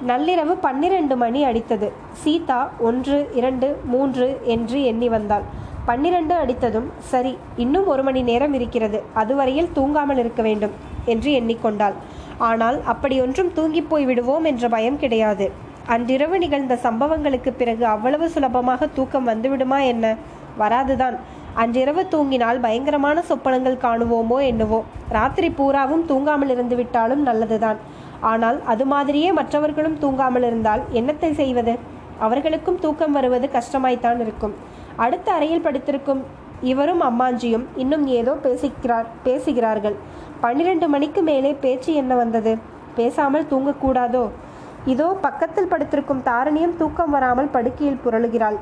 நள்ளிரவு 0.06 0.56
பன்னிரண்டு 0.60 1.16
மணி 1.16 1.44
அடித்தது. 1.44 1.92
சீதா 2.12 2.70
ஒன்று 2.78 3.30
இரண்டு 3.34 3.80
மூன்று 3.84 4.40
என்று 4.44 4.84
எண்ணி 4.84 5.08
வந்தாள். 5.08 5.42
பன்னிரண்டு 5.88 6.34
அடித்ததும் 6.42 6.88
சரி 7.10 7.32
இன்னும் 7.64 7.86
ஒரு 7.92 8.02
மணி 8.06 8.20
நேரம் 8.28 8.54
இருக்கிறது 8.58 8.98
அதுவரையில் 9.20 9.70
தூங்காமல் 9.76 10.20
இருக்க 10.22 10.40
வேண்டும் 10.48 10.74
என்று 11.12 11.30
எண்ணிக்கொண்டாள். 11.38 11.96
ஆனால் 12.48 12.78
அப்படியொன்றும் 12.92 13.52
தூங்கிப் 13.56 13.88
போய் 13.90 14.06
விடுவோம் 14.10 14.46
என்ற 14.50 14.68
பயம் 14.74 14.98
கிடையாது. 15.02 15.46
அன்றிரவு 15.94 16.36
நிகழ்ந்த 16.42 16.74
சம்பவங்களுக்கு 16.86 17.50
பிறகு 17.60 17.84
அவ்வளவு 17.94 18.26
சுலபமாக 18.34 18.88
தூக்கம் 18.96 19.28
வந்துவிடுமா 19.30 19.78
என்ன? 19.92 20.06
வராதுதான். 20.62 21.16
அன்றிரவு 21.62 22.02
தூங்கினால் 22.14 22.58
பயங்கரமான 22.64 23.22
சொப்பனங்கள் 23.28 23.82
காணுவோமோ 23.84 24.38
என்னவோ. 24.50 24.80
ராத்திரி 25.16 25.48
பூராவும் 25.60 26.04
தூங்காமல் 26.10 26.52
இருந்து 26.54 26.76
விட்டாலும் 26.80 27.22
நல்லதுதான். 27.28 27.78
ஆனால் 28.32 28.58
அது 28.72 28.84
மாதிரியே 28.92 29.30
மற்றவர்களும் 29.38 30.00
தூங்காமல் 30.04 30.46
இருந்தால் 30.50 30.82
என்னத்தை 31.00 31.30
செய்வது? 31.40 31.74
அவர்களுக்கும் 32.26 32.82
தூக்கம் 32.84 33.16
வருவது 33.18 33.46
கஷ்டமாய்த்தான் 33.56 34.20
இருக்கும். 34.24 34.54
அடுத்த 35.04 35.28
அறையில் 35.32 35.64
படித்திருக்கும் 35.66 36.22
இவரும் 36.70 37.02
அம்மாஞ்சியும் 37.08 37.66
இன்னும் 37.82 38.06
ஏதோ 38.20 38.32
பேசிக்கிறார் 38.46 39.06
பேசுகிறார்கள். 39.26 39.96
பன்னிரண்டு 40.40 40.86
மணிக்கு 40.88 41.20
மேலே 41.22 41.52
பேச்சு 41.64 41.90
என்ன 41.94 42.14
வந்தது? 42.14 42.52
பேசாமல் 42.96 43.46
தூங்கக்கூடாதோ? 43.50 44.24
இதோ 44.92 45.06
பக்கத்தில் 45.26 45.70
படுத்திருக்கும் 45.72 46.24
தாரணியும் 46.28 46.74
தூக்கம் 46.76 47.14
வராமல் 47.16 47.52
படுக்கையில் 47.56 48.02
புரளுகிறாள். 48.04 48.58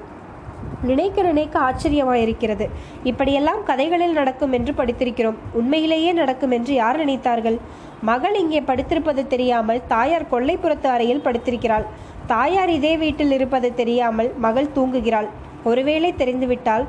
நினைக்க 0.82 1.22
நினைக்க 1.22 1.56
ஆச்சரியமாயிருக்கிறது. 1.58 2.66
இப்படியெல்லாம் 3.10 3.62
கதைகளில் 3.64 4.12
நடக்கும் 4.12 4.52
என்று 4.52 4.72
படித்திருக்கிறோம். 4.72 5.38
உண்மையிலேயே 5.52 6.12
நடக்கும் 6.12 6.50
என்று 6.50 6.72
யார் 6.74 7.00
நினைத்தார்கள்? 7.02 7.58
மகள் 8.02 8.36
இங்கே 8.42 8.60
படித்திருப்பது 8.60 9.24
தெரியாமல் 9.26 9.82
தாயார் 9.94 10.30
கொல்லைப்புறத்து 10.32 10.88
அறையில் 10.94 11.24
படித்திருக்கிறாள். 11.26 11.86
தாயார் 12.26 12.72
இதே 12.78 12.94
வீட்டில் 12.96 13.30
இருப்பது 13.30 13.70
தெரியாமல் 13.74 14.30
மகள் 14.46 14.74
தூங்குகிறாள். 14.74 15.28
ஒருவேளை 15.70 16.10
தெரிந்துவிட்டால் 16.22 16.84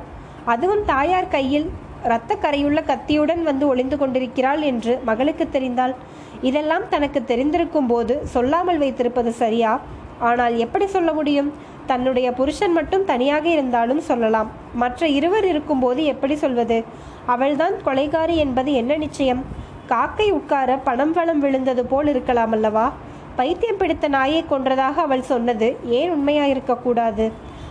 அதுவும் 0.52 0.82
தாயார் 0.84 1.32
கையில் 1.36 1.66
இரத்த 2.06 2.32
கரையுள்ள 2.42 2.80
கத்தியுடன் 2.90 3.42
வந்து 3.42 3.64
ஒளிந்து 3.66 3.96
கொண்டிருக்கிறாள் 3.96 4.62
என்று 4.70 4.92
மகளுக்கு 5.08 5.44
தெரிந்தால் 5.48 5.94
இதெல்லாம் 6.48 6.84
தனக்கு 6.88 7.20
தெரிந்திருக்கும் 7.30 7.88
போது 7.92 8.14
சொல்லாமல் 8.34 8.78
வைத்திருப்பது 8.78 9.30
சரியா? 9.32 9.72
ஆனால் 10.28 10.54
எப்படி 10.64 10.86
சொல்ல 10.86 11.10
முடியும்? 11.12 11.50
தன்னுடைய 11.86 12.28
புருஷன் 12.38 12.74
மட்டும் 12.78 13.04
தனியாக 13.04 13.44
இருந்தாலும் 13.48 14.02
சொல்லலாம். 14.08 14.48
மற்ற 14.74 15.08
இருவர் 15.18 15.46
இருக்கும்போது 15.52 16.00
எப்படி 16.04 16.34
சொல்வது? 16.44 16.78
அவள்தான் 17.34 17.76
கொலைகாரி 17.86 18.36
என்பது 18.44 18.72
என்ன 18.72 18.96
நிச்சயம்? 18.96 19.42
காக்கை 19.86 20.28
உட்கார 20.38 20.70
பணம் 20.88 21.12
வளம் 21.12 21.40
விழுந்தது 21.40 21.82
போல் 21.86 22.08
இருக்கலாம் 22.08 22.54
அல்லவா 22.56 22.86
பைத்தியம் 23.36 23.78
பிடித்த 23.78 24.06
நாயை 24.08 24.42
கொன்றதாக 24.50 24.96
அவள் 25.06 25.28
சொன்னது 25.32 25.68
ஏன் 25.98 26.12
உண்மையாயிருக்கக்கூடாது 26.14 27.26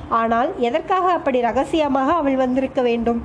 ஆனால் 0.10 0.50
எதற்காக 0.68 1.06
அப்படி 1.12 1.40
ரகசியமாக 1.42 2.12
அவள் 2.12 2.36
வந்திருக்க 2.36 2.82
வேண்டும்? 2.82 3.20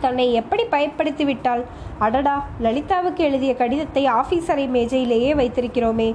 தன்னை 0.00 0.32
எப்படி 0.40 0.64
பயப்படுத்தி 0.72 1.24
விட்டாள் 1.24 1.62
அடடா 1.98 2.34
லலிதாவுக்கு 2.64 3.18
எழுதிய 3.18 3.52
கடிதத்தை 3.56 4.06
ஆபீஸ் 4.20 4.50
அறை 4.52 4.66
மேஜையிலேயே 4.68 5.30
வைத்திருக்கிறோமே. 5.40 6.08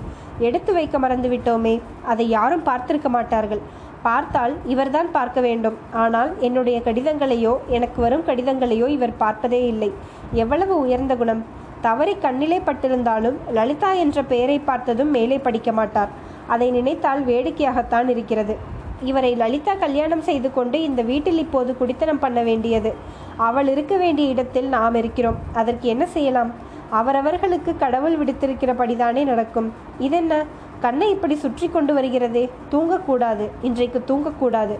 எடுத்து 0.48 0.74
வைக்க 0.74 1.00
மறந்து 1.00 1.30
விட்டோமே 1.30 1.82
அதை 2.12 2.26
யாரும் 2.30 2.66
பார்த்திருக்க 2.68 3.10
மாட்டார்கள். 3.10 3.62
பார்த்தால் 4.02 4.54
இவர்தான் 4.74 5.10
பார்க்க 5.12 5.40
வேண்டும். 5.42 5.78
ஆனால் 6.04 6.32
என்னுடைய 6.48 6.78
கடிதங்களையோ 6.88 7.54
எனக்கு 7.68 8.02
வரும் 8.02 8.28
கடிதங்களையோ 8.28 8.88
இவர் 8.88 9.20
பார்ப்பதே 9.24 9.62
இல்லை. 9.66 9.92
எவ்வளவு 10.34 10.76
உயர்ந்த 10.86 11.16
குணம். 11.16 11.44
தவறி 11.82 12.14
கண்ணிலே 12.26 12.60
பட்டிருந்தாலும் 12.68 13.38
லலிதா 13.58 13.92
என்ற 14.04 14.24
பெயரை 14.24 14.60
பார்த்ததும் 14.60 15.12
மேலே 15.18 15.40
படிக்க 15.48 15.72
மாட்டார். 15.72 16.14
அதை 16.48 16.72
நினைத்தால் 16.72 17.24
வேடிக்கையாகத்தான் 17.24 18.10
இருக்கிறது. 18.16 18.56
இவரை 19.04 19.36
லலிதா 19.36 19.74
கல்யாணம் 19.74 20.22
செய்து 20.22 20.54
கொண்டு 20.54 20.82
இந்த 20.82 21.02
வீட்டில் 21.02 21.38
இப்போது 21.38 21.78
குடித்தனம் 21.78 22.20
பண்ண 22.20 22.42
வேண்டியது. 22.42 22.94
அவள் 23.38 23.68
இருக்க 23.68 23.98
வேண்டிய 23.98 24.30
இடத்தில் 24.30 24.68
நாம் 24.68 24.96
இருக்கிறோம். 24.96 25.36
அதற்கு 25.54 25.88
என்ன 25.88 26.06
செய்யலாம்? 26.06 26.52
அவரவர்களுக்கு 26.90 27.78
கடவுள் 27.78 28.18
விடுத்திருக்கிறபடிதானே 28.18 29.24
நடக்கும். 29.24 29.74
இதென்ன? 30.00 30.46
கண்ணை 30.80 31.10
இப்படி 31.10 31.36
சுற்றி 31.36 31.68
கொண்டு 31.68 31.94
வருகிறதே. 31.94 32.50
தூங்கக்கூடாது. 32.72 33.48
இன்றைக்கு 33.62 34.04
தூங்கக்கூடாது. 34.08 34.78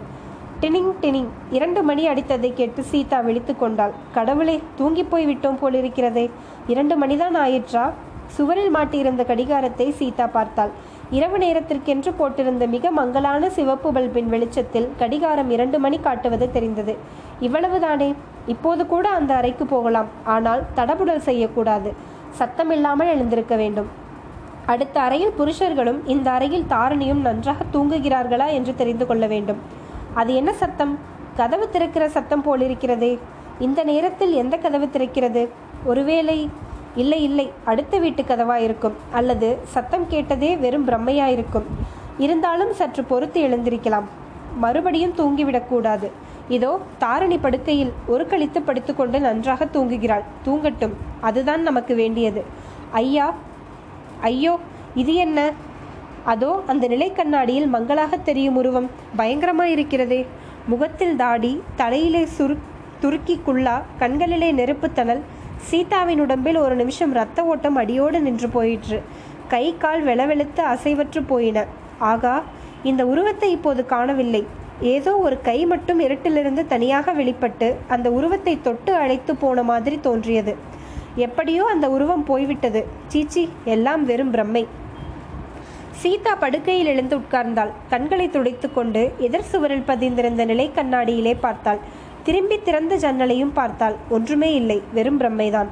டினிங் 0.60 0.92
டினிங். 1.02 1.26
இரண்டு 1.50 1.82
மணி 1.82 2.08
அடித்ததை 2.08 2.52
கேட்டு 2.54 2.82
சீதா 2.82 3.20
விழித்து 3.20 3.56
கொண்டாள். 3.56 3.92
கடவுளே 4.12 4.60
தூங்கி 4.76 5.04
போய் 5.04 5.26
விட்டோம் 5.26 5.58
போலிருக்கிறதே. 5.62 6.30
இரண்டு 6.66 7.06
மணிதான் 7.06 7.36
ஆயிற்றா? 7.36 7.90
சுவரில் 8.26 8.74
மாட்டியிருந்த 8.74 9.26
கடிகாரத்தை 9.26 9.90
சீதா 9.90 10.26
பார்த்தாள். 10.26 10.70
இரவு 11.10 11.38
நேரத்திற்கென்று 11.38 12.10
போட்டிருந்த 12.18 12.68
மிக 12.68 12.90
மங்கலான 12.90 13.50
சிவப்பு 13.50 13.92
பல்பின் 13.92 14.28
வெளிச்சத்தில் 14.28 14.88
கடிகாரம் 14.98 15.50
இரண்டு 15.50 15.78
மணி 15.78 15.98
காட்டுவது 16.00 16.50
தெரிந்தது. 16.50 16.96
இவ்வளவுதானே? 17.40 18.14
இப்போது 18.46 18.86
கூட 18.86 19.08
அந்த 19.08 19.34
அறைக்கு 19.34 19.66
போகலாம். 19.66 20.08
ஆனால் 20.24 20.62
தடபுடல் 20.74 21.26
செய்யக்கூடாது. 21.28 21.92
சத்தமில்லாமல் 22.38 23.08
எழுந்திருக்க 23.08 23.56
வேண்டும். 23.56 23.86
அடுத்த 24.66 25.00
அறையில் 25.00 25.34
புருஷர்களும் 25.38 25.98
இந்த 26.06 26.30
அறையில் 26.30 26.66
தாரணியும் 26.68 27.20
நன்றாக 27.20 27.64
தூங்குகிறார்களா 27.72 28.48
என்று 28.52 28.74
தெரிந்து 28.74 29.06
கொள்ள 29.06 29.26
வேண்டும். 29.26 29.60
அது 30.14 30.34
என்ன 30.34 30.52
சத்தம்? 30.52 30.98
கதவு 31.36 31.70
திறக்கிற 31.70 32.08
சத்தம் 32.08 32.44
போலிருக்கிறதே. 32.44 33.18
இந்த 33.58 33.84
நேரத்தில் 33.84 34.32
எந்த 34.32 34.56
கதவு 34.56 34.88
திறக்கிறது? 34.92 35.48
ஒருவேளை 35.84 36.48
இல்லை 36.96 37.22
இல்லை 37.22 37.50
அடுத்த 37.64 37.98
வீட்டு 37.98 38.22
கதவாயிருக்கும் 38.22 38.96
அல்லது 39.10 39.58
சத்தம் 39.64 40.08
கேட்டதே 40.08 40.56
வெறும் 40.56 40.88
பிரம்மையாயிருக்கும் 40.88 41.66
இருந்தாலும் 42.18 42.72
சற்று 42.72 43.04
பொறுத்து 43.04 43.48
எழுந்திருக்கலாம். 43.48 44.04
மறுபடியும் 44.56 45.14
தூங்கிவிடக்கூடாது 45.16 46.10
இதோ 46.48 46.78
தாரணி 47.00 47.38
படுக்கையில் 47.40 47.92
ஒரு 48.06 48.26
கழித்து 48.26 48.62
படுத்துக்கொண்டு 48.62 49.20
நன்றாக 49.20 49.64
தூங்குகிறாள். 49.64 50.24
தூங்கட்டும். 50.46 50.94
அதுதான் 51.20 51.62
நமக்கு 51.62 51.94
வேண்டியது. 51.94 52.44
ஐயா 52.90 53.34
ஐயோ 54.20 54.58
இது 54.94 55.14
என்ன? 55.14 55.52
அதோ 56.24 56.62
அந்த 56.66 56.86
நிலை 56.86 57.12
கண்ணாடியில் 57.12 57.66
மங்களாக 57.66 58.16
தெரியும் 58.16 58.56
உருவம் 58.56 58.90
பயங்கரமாயிருக்கிறதே 59.16 60.26
முகத்தில் 60.66 61.16
தாடி 61.16 61.62
தலையிலே 61.76 62.26
சுரு 62.38 62.56
துருக்கி 63.00 63.40
குள்ளா 63.46 63.82
கண்களிலே 63.98 64.52
நெருப்புத்தணல் 64.52 65.20
சீதாவின் 65.68 66.22
உடம்பில் 66.24 66.58
ஒரு 66.64 66.74
நிமிஷம் 66.74 67.12
இரத்த 67.14 67.40
ஓட்டம் 67.50 67.78
அடியோடு 67.82 68.20
நின்று 68.20 68.48
போயிற்று. 68.48 68.98
கை 69.52 69.64
கால் 69.82 70.02
வெளவெளுத்து 70.08 70.62
அசைவற்று 70.72 71.20
போயின. 71.26 71.64
ஆகா 72.12 72.34
இந்த 72.90 73.02
உருவத்தை 73.12 73.50
இப்போது 73.56 73.82
காணவில்லை. 73.86 74.42
ஏதோ 74.94 75.12
ஒரு 75.26 75.36
கை 75.48 75.56
மட்டும் 75.72 76.00
இருட்டிலிருந்து 76.00 76.62
தனியாக 76.66 77.12
வெளிப்பட்டு 77.12 77.68
அந்த 77.94 78.10
உருவத்தை 78.18 78.54
தொட்டு 78.66 78.92
அழைத்து 78.94 79.32
போன 79.36 79.62
மாதிரி 79.70 79.96
தோன்றியது. 80.00 80.52
எப்படியோ 81.26 81.64
அந்த 81.74 81.86
உருவம் 81.90 82.24
போய்விட்டது. 82.24 82.82
சீச்சி 83.06 83.42
எல்லாம் 83.74 84.04
வெறும் 84.10 84.32
பிரம்மை. 84.34 84.64
சீதா 86.02 86.32
படுக்கையில் 86.34 86.90
எழுந்து 86.92 87.14
உட்கார்ந்தாள். 87.18 87.72
கண்களை 87.90 88.26
துடைத்து 88.30 88.68
கொண்டு 88.72 89.02
எதிர் 89.26 89.48
சுவரில் 89.50 89.88
பதிந்திருந்த 89.90 90.44
நிலை 90.50 90.66
கண்ணாடியிலே 90.76 91.34
பார்த்தாள். 91.40 91.80
திரும்பி 92.30 92.56
திறந்த 92.62 92.94
ஜன்னலையும் 92.96 93.52
பார்த்தாள் 93.54 93.94
ஒன்றுமே 94.08 94.54
இல்லை 94.54 94.82
வெறும் 94.92 95.20
பிரம்மைதான். 95.20 95.70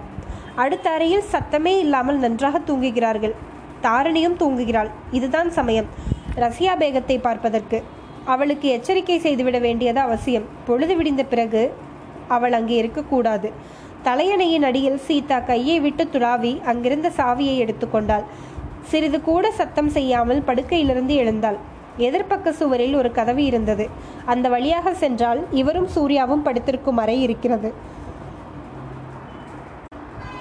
அடுத்த 0.55 0.91
அறையில் 0.91 1.29
சத்தமே 1.33 1.73
இல்லாமல் 1.79 2.19
நன்றாக 2.19 2.59
தூங்குகிறார்கள். 2.59 3.35
தாரணியும் 3.83 4.35
தூங்குகிறாள். 4.39 4.91
இதுதான் 5.11 5.51
சமயம். 5.51 5.87
ரசியா 6.35 6.73
பேகத்தை 6.79 7.17
பார்ப்பதற்கு. 7.19 7.83
அவளுக்கு 8.25 8.69
எச்சரிக்கை 8.69 9.19
செய்துவிட 9.19 9.59
வேண்டியது 9.59 10.01
அவசியம். 10.01 10.49
பொழுது 10.67 10.97
விடிந்த 10.97 11.25
பிறகு 11.25 11.73
அவள் 12.29 12.53
அங்கே 12.53 12.77
இருக்கக்கூடாது. 12.77 13.51
தலையணையின் 14.03 14.63
அடியில் 14.63 15.01
சீதா 15.07 15.41
கையை 15.41 15.81
விட்டு 15.81 16.07
துளாவி 16.13 16.63
அங்கிருந்த 16.65 17.11
சாவியை 17.17 17.57
எடுத்துக்கொண்டாள். 17.57 18.27
சிறிது 18.83 19.21
கூட 19.21 19.51
சத்தம் 19.51 19.89
செய்யாமல் 19.89 20.47
படுக்கையிலிருந்து 20.47 21.15
எழுந்தாள். 21.15 21.61
எதிர்ப்பக்க 21.99 22.51
சுவரில் 22.51 22.95
ஒரு 22.95 23.11
கதவு 23.13 23.45
இருந்தது. 23.45 23.89
அந்த 24.25 24.49
வழியாக 24.49 24.95
சென்றால் 24.95 25.41
இவரும் 25.51 25.89
சூர்யாவும் 25.95 26.43
படுத்திருக்கும் 26.43 26.97
அறை 26.97 27.23
இருக்கிறது. 27.23 27.71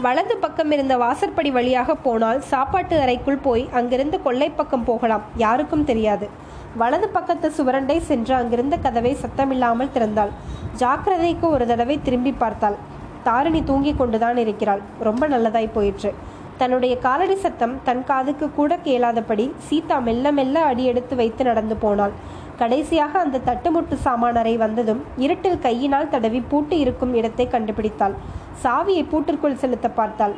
வலது 0.02 0.38
பக்கம் 0.38 0.72
இருந்த 0.72 0.98
வாசற்படி 0.98 1.52
வழியாக 1.52 1.96
போனால் 1.96 2.42
சாப்பாட்டு 2.42 2.96
அறைக்குள் 3.00 3.44
போய் 3.48 3.70
அங்கிருந்து 3.72 4.18
கொள்ளை 4.22 4.50
பக்கம் 4.50 4.84
போகலாம். 4.84 5.24
யாருக்கும் 5.38 5.84
தெரியாது. 5.84 6.28
வலது 6.76 7.08
பக்கத்து 7.10 7.48
சுவரண்டை 7.58 7.98
சென்று 8.10 8.34
அங்கிருந்த 8.36 8.78
கதவை 8.78 9.18
சத்தமில்லாமல் 9.22 9.94
திறந்தாள். 9.96 10.34
ஜாக்கிரதைக்கு 10.76 11.50
ஒரு 11.50 11.68
தடவை 11.68 11.98
திரும்பி 12.02 12.32
பார்த்தாள். 12.32 12.78
தாரிணி 13.24 13.64
தூங்கிக் 13.64 13.98
கொண்டுதான் 13.98 14.38
இருக்கிறாள். 14.38 14.82
ரொம்ப 15.00 15.28
நல்லதாய் 15.28 15.76
போயிற்று. 15.78 16.12
தன்னுடைய 16.58 16.94
காலடி 16.98 17.36
சத்தம் 17.36 17.74
தன் 17.84 18.04
காதுக்கு 18.04 18.48
கூட 18.52 18.78
கேளாதபடி 18.86 19.46
சீதா 19.68 19.98
மெல்ல 20.00 20.32
மெல்ல 20.32 20.64
அடி 20.64 20.84
எடுத்து 20.84 21.16
வைத்து 21.16 21.44
நடந்து 21.44 21.76
போனாள். 21.76 22.14
கடைசியாக 22.60 23.20
அந்த 23.20 23.42
தட்டுமுட்டு 23.48 23.96
சாமானரை 24.06 24.54
வந்ததும் 24.58 25.02
இருட்டில் 25.18 25.60
கையினால் 25.60 26.10
தடவி 26.10 26.42
பூட்டு 26.52 26.76
இருக்கும் 26.80 27.14
இடத்தை 27.14 27.46
கண்டுபிடித்தாள். 27.48 28.16
சாவியை 28.64 29.04
பூட்டிற்குள் 29.12 29.60
செலுத்த 29.64 29.88
பார்த்தாள். 29.90 30.36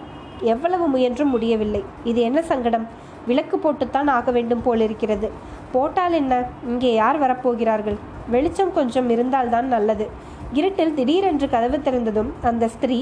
எவ்வளவு 0.53 0.85
முயன்றும் 0.87 1.29
முடியவில்லை. 1.29 1.83
இது 2.03 2.19
என்ன 2.21 2.39
சங்கடம்? 2.41 2.85
விளக்கு 3.29 3.57
போட்டுத்தான் 3.57 4.09
ஆக 4.17 4.31
வேண்டும் 4.31 4.65
போலிருக்கிறது. 4.67 5.27
போட்டால் 5.71 6.13
என்ன? 6.13 6.33
இங்கே 6.67 6.91
யார் 6.93 7.17
வரப்போகிறார்கள்? 7.23 7.97
வெளிச்சம் 8.35 8.73
கொஞ்சம் 8.73 9.09
இருந்தால்தான் 9.09 9.67
நல்லது. 9.67 10.07
இருட்டில் 10.53 10.93
திடீரென்று 10.93 11.47
கதவு 11.49 11.77
திறந்ததும் 11.77 12.29
அந்த 12.49 12.67
ஸ்திரீ 12.67 12.97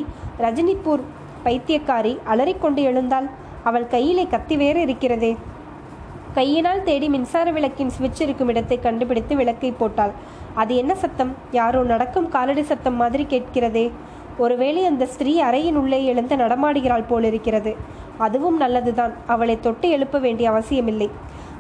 ரஜினிபூர் 0.46 1.04
பைத்தியக்காரி 1.46 2.17
அலறிக்கொண்டு 2.24 2.82
எழுந்தாள். 2.82 3.29
அவள் 3.63 3.88
கையிலே 3.88 4.27
கத்தி 4.27 4.58
வேறு 4.58 4.82
இருக்கிறதே. 4.82 5.38
கையினால் 6.34 6.84
தேடி 6.84 7.10
மின்சார 7.10 7.51
விளக்கின் 7.51 7.89
சுவிட்ச் 7.89 8.22
இருக்கும் 8.22 8.48
இடத்தை 8.48 8.79
கண்டுபிடித்து 8.79 9.36
விளக்கை 9.36 9.72
போட்டாள். 9.72 10.12
அது 10.53 10.75
என்ன 10.75 10.96
சத்தம்? 10.96 11.36
யாரோ 11.51 11.84
நடக்கும் 11.84 12.29
காலடி 12.29 12.63
சத்தம் 12.63 12.96
மாதிரி 12.96 13.25
கேட்கிறதே. 13.29 13.91
ஒருவேளை 14.38 14.86
அந்த 14.86 15.06
ஸ்திரீ 15.06 15.41
அறையின் 15.41 15.74
உள்ளே 15.74 16.06
எழுந்து 16.06 16.36
நடமாடுகிறாள் 16.36 17.08
போலிருக்கிறது. 17.08 17.75
அதுவும் 18.17 18.58
நல்லதுதான். 18.58 19.13
அவளை 19.27 19.60
தொட்டு 19.60 19.89
எழுப்ப 19.89 20.20
வேண்டிய 20.20 20.50
அவசியமில்லை. 20.50 21.10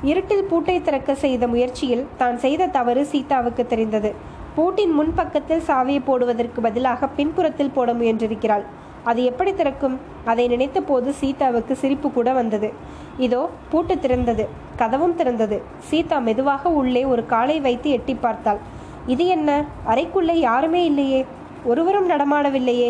இருட்டில் 0.01 0.43
பூட்டை 0.43 0.81
திறக்க 0.81 1.15
செய்த 1.15 1.47
முயற்சியில் 1.47 2.07
தான் 2.17 2.37
செய்த 2.37 2.67
தவறு 2.67 3.05
சீதாவுக்கு 3.05 3.65
தெரிந்தது. 3.65 4.13
பூட்டின் 4.55 4.91
முன்பக்கத்தில் 4.91 5.65
சாவியை 5.67 6.01
போடுவதற்கு 6.05 6.61
பதிலாக 6.61 7.07
பின்புறத்தில் 7.07 7.69
போட 7.69 7.93
முயன்றிருக்கிறாள். 7.93 8.63
அது 9.09 9.21
எப்படி 9.23 9.51
திறக்கும்? 9.53 9.95
அதை 10.31 10.45
நினைத்த 10.47 10.79
போது 10.81 11.09
சீதாவுக்கு 11.13 11.73
சிரிப்பு 11.75 12.07
கூட 12.11 12.29
வந்தது. 12.33 12.69
இதோ 13.25 13.41
பூட்டு 13.71 13.95
திறந்தது. 13.95 14.45
கதவும் 14.77 15.15
திறந்தது. 15.19 15.57
சீதா 15.89 16.17
மெதுவாக 16.27 16.69
உள்ளே 16.79 17.03
ஒரு 17.05 17.23
காலை 17.25 17.57
வைத்து 17.59 17.89
எட்டி 17.89 18.15
பார்த்தாள். 18.25 18.59
இது 19.13 19.25
என்ன? 19.35 19.49
அறைக்குள்ளே 19.87 20.35
யாருமே 20.49 20.81
இல்லையே. 20.85 21.21
ஒருவரும் 21.63 22.09
நடமாடவில்லையே. 22.09 22.89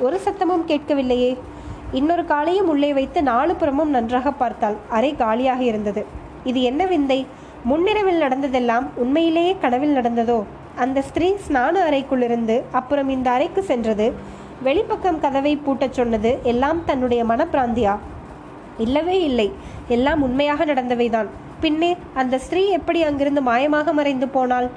ஒரு 0.00 0.18
சத்தமும் 0.24 0.68
கேட்கவில்லையே. 0.70 1.32
இன்னொரு 1.92 2.24
காலையும் 2.24 2.68
உள்ளே 2.68 2.90
வைத்து 2.92 3.20
நாலு 3.22 3.54
புறமும் 3.54 3.94
நன்றாக 3.96 4.28
பார்த்தாள். 4.32 4.76
அறை 4.88 5.10
காலியாக 5.16 5.62
இருந்தது. 5.62 6.02
இது 6.44 6.60
என்ன 6.62 6.82
விந்தை? 6.86 7.20
முன்னிரவில் 7.64 8.22
நடந்ததெல்லாம் 8.24 8.86
உண்மையிலேயே 8.94 9.52
கனவில் 9.60 9.96
நடந்ததோ? 9.96 10.38
அந்த 10.76 10.98
ஸ்திரீ 11.08 11.28
ஸ்நான 11.46 11.74
அறைக்குள்ளிருந்து 11.88 12.56
அப்புறம் 12.72 13.08
இந்த 13.08 13.28
அறைக்கு 13.30 13.62
சென்றது 13.62 14.06
வெளிப்பக்கம் 14.62 15.20
கதவை 15.20 15.56
பூட்டச் 15.56 15.92
சொன்னது 15.92 16.38
எல்லாம் 16.42 16.84
தன்னுடைய 16.84 17.24
மனப்பிராந்தியா? 17.24 17.98
இல்லவே 18.78 19.16
இல்லை. 19.22 19.52
எல்லாம் 19.88 20.22
உண்மையாக 20.22 20.64
நடந்தவைதான். 20.64 21.26
பின்னே 21.60 21.96
அந்த 22.14 22.38
ஸ்திரீ 22.38 22.68
எப்படி 22.68 23.02
அங்கிருந்து 23.02 23.42
மாயமாக 23.42 23.92
மறைந்து 23.92 24.28
போனாள்? 24.28 24.68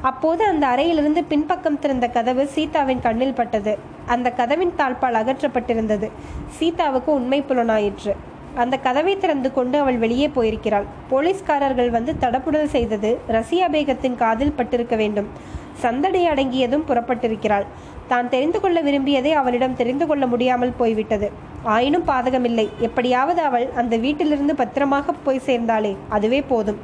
அப்போது 0.00 0.44
அந்த 0.44 0.66
அறையிலிருந்து 0.66 1.24
பின்பக்கம் 1.24 1.78
திறந்த 1.78 2.08
கதவு 2.08 2.46
சீதாவின் 2.46 3.00
கண்ணில் 3.00 3.34
பட்டது. 3.34 3.78
அந்த 4.06 4.30
கதவின் 4.30 4.72
தாழ்பால் 4.78 5.18
அகற்றப்பட்டிருந்தது. 5.20 6.10
சீதாவுக்கு 6.48 7.12
உண்மை 7.12 7.44
புலனாயிற்று. 7.48 8.14
அந்த 8.54 8.76
கதவை 8.76 9.18
திறந்து 9.18 9.52
கொண்டு 9.52 9.78
அவள் 9.78 9.96
வெளியே 9.96 10.28
போயிருக்கிறாள். 10.28 10.84
போலீஸ்காரர்கள் 11.10 11.90
வந்து 11.90 12.14
தடப்புடல் 12.20 12.72
செய்தது 12.76 13.18
ரசியா 13.28 13.68
பேகத்தின் 13.72 14.14
காதில் 14.14 14.54
பட்டிருக்க 14.58 14.96
வேண்டும். 14.96 15.26
சந்தடி 15.72 16.28
அடங்கியதும் 16.28 16.84
புறப்பட்டிருக்கிறாள். 16.88 17.64
தான் 18.12 18.30
தெரிந்து 18.34 18.58
கொள்ள 18.60 18.78
விரும்பியதை 18.86 19.32
அவளிடம் 19.40 19.76
தெரிந்து 19.80 20.04
கொள்ள 20.06 20.24
முடியாமல் 20.32 20.76
போய்விட்டது. 20.80 21.28
ஆயினும் 21.74 22.06
பாதகமில்லை. 22.08 22.66
எப்படியாவது 22.86 23.40
அவள் 23.48 23.66
அந்த 23.80 23.94
வீட்டிலிருந்து 24.04 24.54
பத்திரமாக 24.60 25.14
போய் 25.26 25.46
சேர்ந்தாளே 25.46 25.92
அதுவே 26.16 26.40
போதும். 26.52 26.80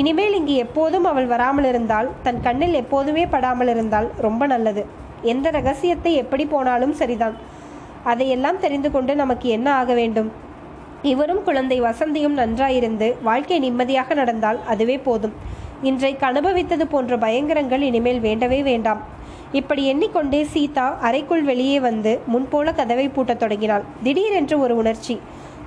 இனிமேல் 0.00 0.36
இங்கு 0.38 0.54
எப்போதும் 0.64 1.06
அவள் 1.10 1.26
வராமல் 1.32 1.66
இருந்தால் 1.70 2.08
தன் 2.26 2.40
கண்ணில் 2.46 2.76
எப்போதுமே 2.82 3.24
படாமல் 3.34 3.70
இருந்தால் 3.72 4.08
ரொம்ப 4.26 4.46
நல்லது. 4.52 4.84
எந்த 5.32 5.46
ரகசியத்தை 5.50 6.12
எப்படி 6.22 6.44
போனாலும் 6.52 6.94
சரிதான். 7.00 7.36
அதையெல்லாம் 8.12 8.62
தெரிந்து 8.62 8.88
கொண்டு 8.90 9.12
நமக்கு 9.22 9.48
என்ன 9.48 9.68
ஆக 9.80 9.92
வேண்டும்? 10.00 10.30
இவரும் 11.12 11.42
குழந்தை 11.48 11.78
வசந்தியும் 11.80 12.38
நன்றாயிருந்து 12.40 13.08
வாழ்க்கை 13.28 13.58
நிம்மதியாக 13.64 14.14
நடந்தால் 14.14 14.58
அதுவே 14.72 14.96
போதும். 15.08 15.34
இன்றைக்கு 15.90 16.24
அனுபவித்தது 16.30 16.84
போன்ற 16.94 17.16
பயங்கரங்கள் 17.24 17.84
இனிமேல் 17.88 18.20
வேண்டவே 18.26 18.60
வேண்டாம். 18.70 19.02
இப்படி 19.58 19.82
எண்ணிக்கொண்டே 19.92 20.40
சீதா 20.52 20.84
அறைக்குள் 21.06 21.42
வெளியே 21.48 21.78
வந்து 21.86 22.12
முன்போல 22.32 22.68
கதவை 22.74 23.06
பூட்டத் 23.08 23.40
தொடங்கினாள். 23.42 23.84
திடீரென்று 24.04 24.56
ஒரு 24.64 24.74
உணர்ச்சி. 24.76 25.16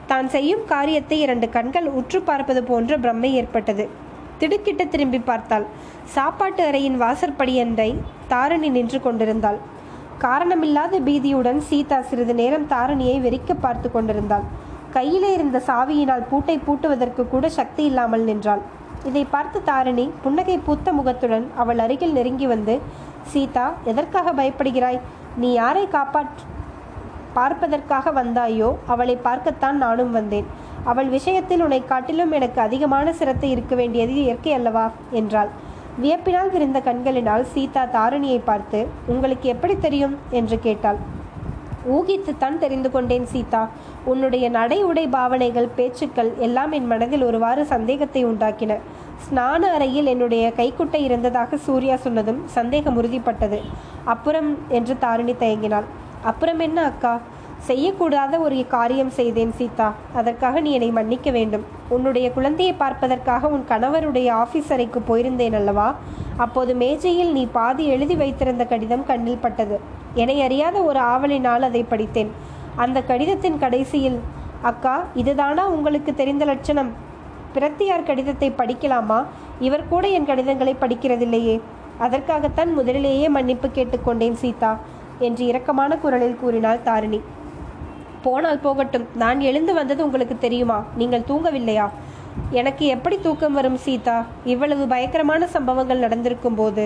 தான் 0.10 0.28
செய்யும் 0.30 0.63
காரியத்தை 0.65 1.17
இரண்டு 1.26 1.48
கண்கள் 1.50 1.88
உற்று 2.00 2.19
பார்ப்பது 2.21 2.62
போன்ற 2.63 2.98
பிரம்மை 2.98 3.30
ஏற்பட்டது. 3.41 3.86
திடுக்கிட்டு 4.39 4.86
திரும்பி 4.93 5.19
பார்த்தாள். 5.19 5.65
சாப்பாட்டு 6.15 6.62
அறையின் 6.69 6.98
வாசற்படியன்றை 7.04 7.89
தாரணி 8.34 8.69
நின்று 8.78 9.02
கொண்டிருந்தாள். 9.02 9.60
காரணமில்லாத 10.26 11.00
பீதியுடன் 11.08 11.62
சீதா 11.69 12.00
சிறிது 12.02 12.36
நேரம் 12.41 12.67
தாரணியை 12.74 13.17
வெறிக்க 13.26 13.54
பார்த்து 13.65 13.89
கொண்டிருந்தாள். 13.91 14.45
கையிலே 14.95 15.30
இருந்த 15.34 15.58
சாவியினால் 15.69 16.28
பூட்டை 16.30 16.58
பூட்டுவதற்கு 16.67 17.24
கூட 17.28 17.45
சக்தி 17.60 17.84
இல்லாமல் 17.84 18.28
நின்றாள். 18.30 18.63
இதை 19.09 19.23
பார்த்து 19.33 19.57
தாரிணி 19.69 20.05
புன்னகை 20.23 20.57
பூத்த 20.67 20.93
முகத்துடன் 20.99 21.45
அவள் 21.61 21.81
அருகில் 21.85 22.15
நெருங்கி 22.17 22.47
வந்து 22.53 22.75
சீதா 23.31 23.65
எதற்காக 23.91 24.33
பயப்படுகிறாய்? 24.39 24.99
நீ 25.41 25.49
யாரை 25.61 25.85
காப்பாற்ற 25.95 26.53
பார்ப்பதற்காக 27.37 28.11
வந்தாயோ 28.11 28.69
அவளை 28.93 29.15
பார்க்கத்தான் 29.27 29.77
நானும் 29.77 30.11
வந்தேன். 30.11 30.47
அவள் 30.91 31.09
விஷயத்தில் 31.15 31.63
உன்னை 31.65 31.79
காட்டிலும் 31.85 32.35
எனக்கு 32.37 32.59
அதிகமான 32.61 33.13
சிரத்தை 33.19 33.49
இருக்க 33.55 33.73
வேண்டியது 33.75 34.13
இயற்கை 34.23 34.53
அல்லவா? 34.57 34.85
என்றாள். 35.19 35.51
வியப்பினால் 36.03 36.53
விரிந்த 36.53 36.79
கண்களினால் 36.87 37.43
சீதா 37.53 37.83
தாரிணியை 37.97 38.39
பார்த்து 38.49 38.79
உங்களுக்கு 39.11 39.49
எப்படி 39.55 39.75
தெரியும்? 39.77 40.15
என்று 40.31 40.59
கேட்டாள். 40.59 40.99
ஊகித்துத்தான் 41.91 42.58
தெரிந்து 42.58 42.91
கொண்டேன் 42.91 43.26
சீதா. 43.26 43.69
உன்னுடைய 44.06 44.50
நடை 44.50 44.84
உடை 44.84 45.08
பாவனைகள் 45.08 45.69
பேச்சுக்கள் 45.76 46.34
எல்லாம் 46.38 46.71
என் 46.71 46.88
மனதில் 46.88 47.24
ஒருவாறு 47.24 47.65
சந்தேகத்தை 47.65 48.26
உண்டாக்கின. 48.26 48.78
ஸ்நான 49.26 49.60
அறையில் 49.76 50.06
என்னுடைய 50.06 50.54
கைக்குட்டை 50.58 51.02
இருந்ததாக 51.02 51.58
சூர்யா 51.58 51.95
சொன்னதும் 51.95 52.41
சந்தேகம் 52.45 53.04
உறுதிப்பட்டது. 53.04 53.62
அப்புறம் 54.04 54.58
என்று 54.69 54.98
தாரிணி 54.98 55.34
தயங்கினாள். 55.34 55.88
அப்புறம் 56.24 56.60
என்ன 56.60 56.84
அக்கா? 56.84 57.19
செய்யக்கூடாத 57.67 58.39
ஒரு 58.39 58.67
காரியம் 58.67 59.10
செய்தேன் 59.10 59.54
சீதா. 59.58 59.88
அதற்காக 60.13 60.60
நீ 60.60 60.71
என்னை 60.71 60.89
மன்னிக்க 60.91 61.30
வேண்டும். 61.32 61.63
உன்னுடைய 61.89 62.28
குழந்தையை 62.32 62.73
பார்ப்பதற்காக 62.75 63.47
உன் 63.47 63.65
கணவருடைய 63.69 64.28
ஆஃபீஸ் 64.43 64.71
அறைக்கு 64.75 64.99
போயிருந்தேன் 64.99 65.54
அல்லவா? 65.54 65.88
அப்போது 66.38 66.75
மேஜையில் 66.75 67.32
நீ 67.32 67.45
பாதி 67.58 67.86
எழுதி 67.86 68.15
வைத்திருந்த 68.15 68.65
கடிதம் 68.65 69.06
கண்ணில் 69.06 69.43
பட்டது. 69.45 69.80
என்னை 70.13 70.41
அறியாத 70.41 70.78
ஒரு 70.82 70.99
ஆவலினால் 70.99 71.67
அதை 71.69 71.84
படித்தேன். 71.84 72.32
அந்த 72.75 73.01
கடிதத்தின் 73.04 73.60
கடைசியில் 73.60 74.19
அக்கா 74.62 75.04
இதுதானா 75.13 75.63
உங்களுக்கு 75.67 76.13
தெரிந்த 76.15 76.45
லட்சணம்? 76.45 76.91
பிரத்தியார் 77.54 78.08
கடிதத்தை 78.10 78.49
படிக்கலாமா? 78.58 79.19
இவர் 79.60 79.88
கூட 79.88 80.08
என் 80.08 80.25
கடிதங்களை 80.25 80.75
படிக்கிறதில்லையே. 80.82 81.56
அதற்காகத்தான் 81.97 82.73
முதலிலேயே 82.73 83.30
மன்னிப்பு 83.30 83.67
கேட்டுக்கொண்டேன் 83.67 84.38
சீதா 84.41 84.71
என்று 85.19 85.43
இரக்கமான 85.45 85.91
குரலில் 85.99 86.39
கூறினாள் 86.41 86.84
தாரிணி. 86.84 87.19
போனால் 88.27 88.63
போகட்டும். 88.65 89.07
நான் 89.23 89.39
எழுந்து 89.49 89.73
வந்தது 89.79 90.01
உங்களுக்கு 90.07 90.38
தெரியுமா? 90.45 90.79
நீங்கள் 91.01 91.27
தூங்கவில்லையா? 91.29 91.88
எனக்கு 92.59 92.85
எப்படி 92.93 93.17
தூக்கம் 93.25 93.57
வரும் 93.57 93.81
சீதா? 93.83 94.15
இவ்வளவு 94.53 94.85
பயங்கரமான 94.93 95.47
சம்பவங்கள் 95.53 96.03
நடந்திருக்கும் 96.05 96.57
போது. 96.61 96.85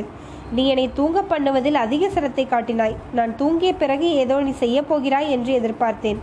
நீ 0.58 0.64
என்னை 0.74 0.86
தூங்க 0.98 1.20
பண்ணுவதில் 1.32 1.78
அதிக 1.86 2.04
சிரத்தை 2.14 2.44
காட்டினாய். 2.52 2.96
நான் 3.18 3.32
தூங்கிய 3.40 3.72
பிறகு 3.82 4.08
ஏதோ 4.22 4.36
நீ 4.46 4.52
செய்ய 4.62 4.78
போகிறாய் 4.92 5.32
என்று 5.36 5.52
எதிர்பார்த்தேன். 5.60 6.20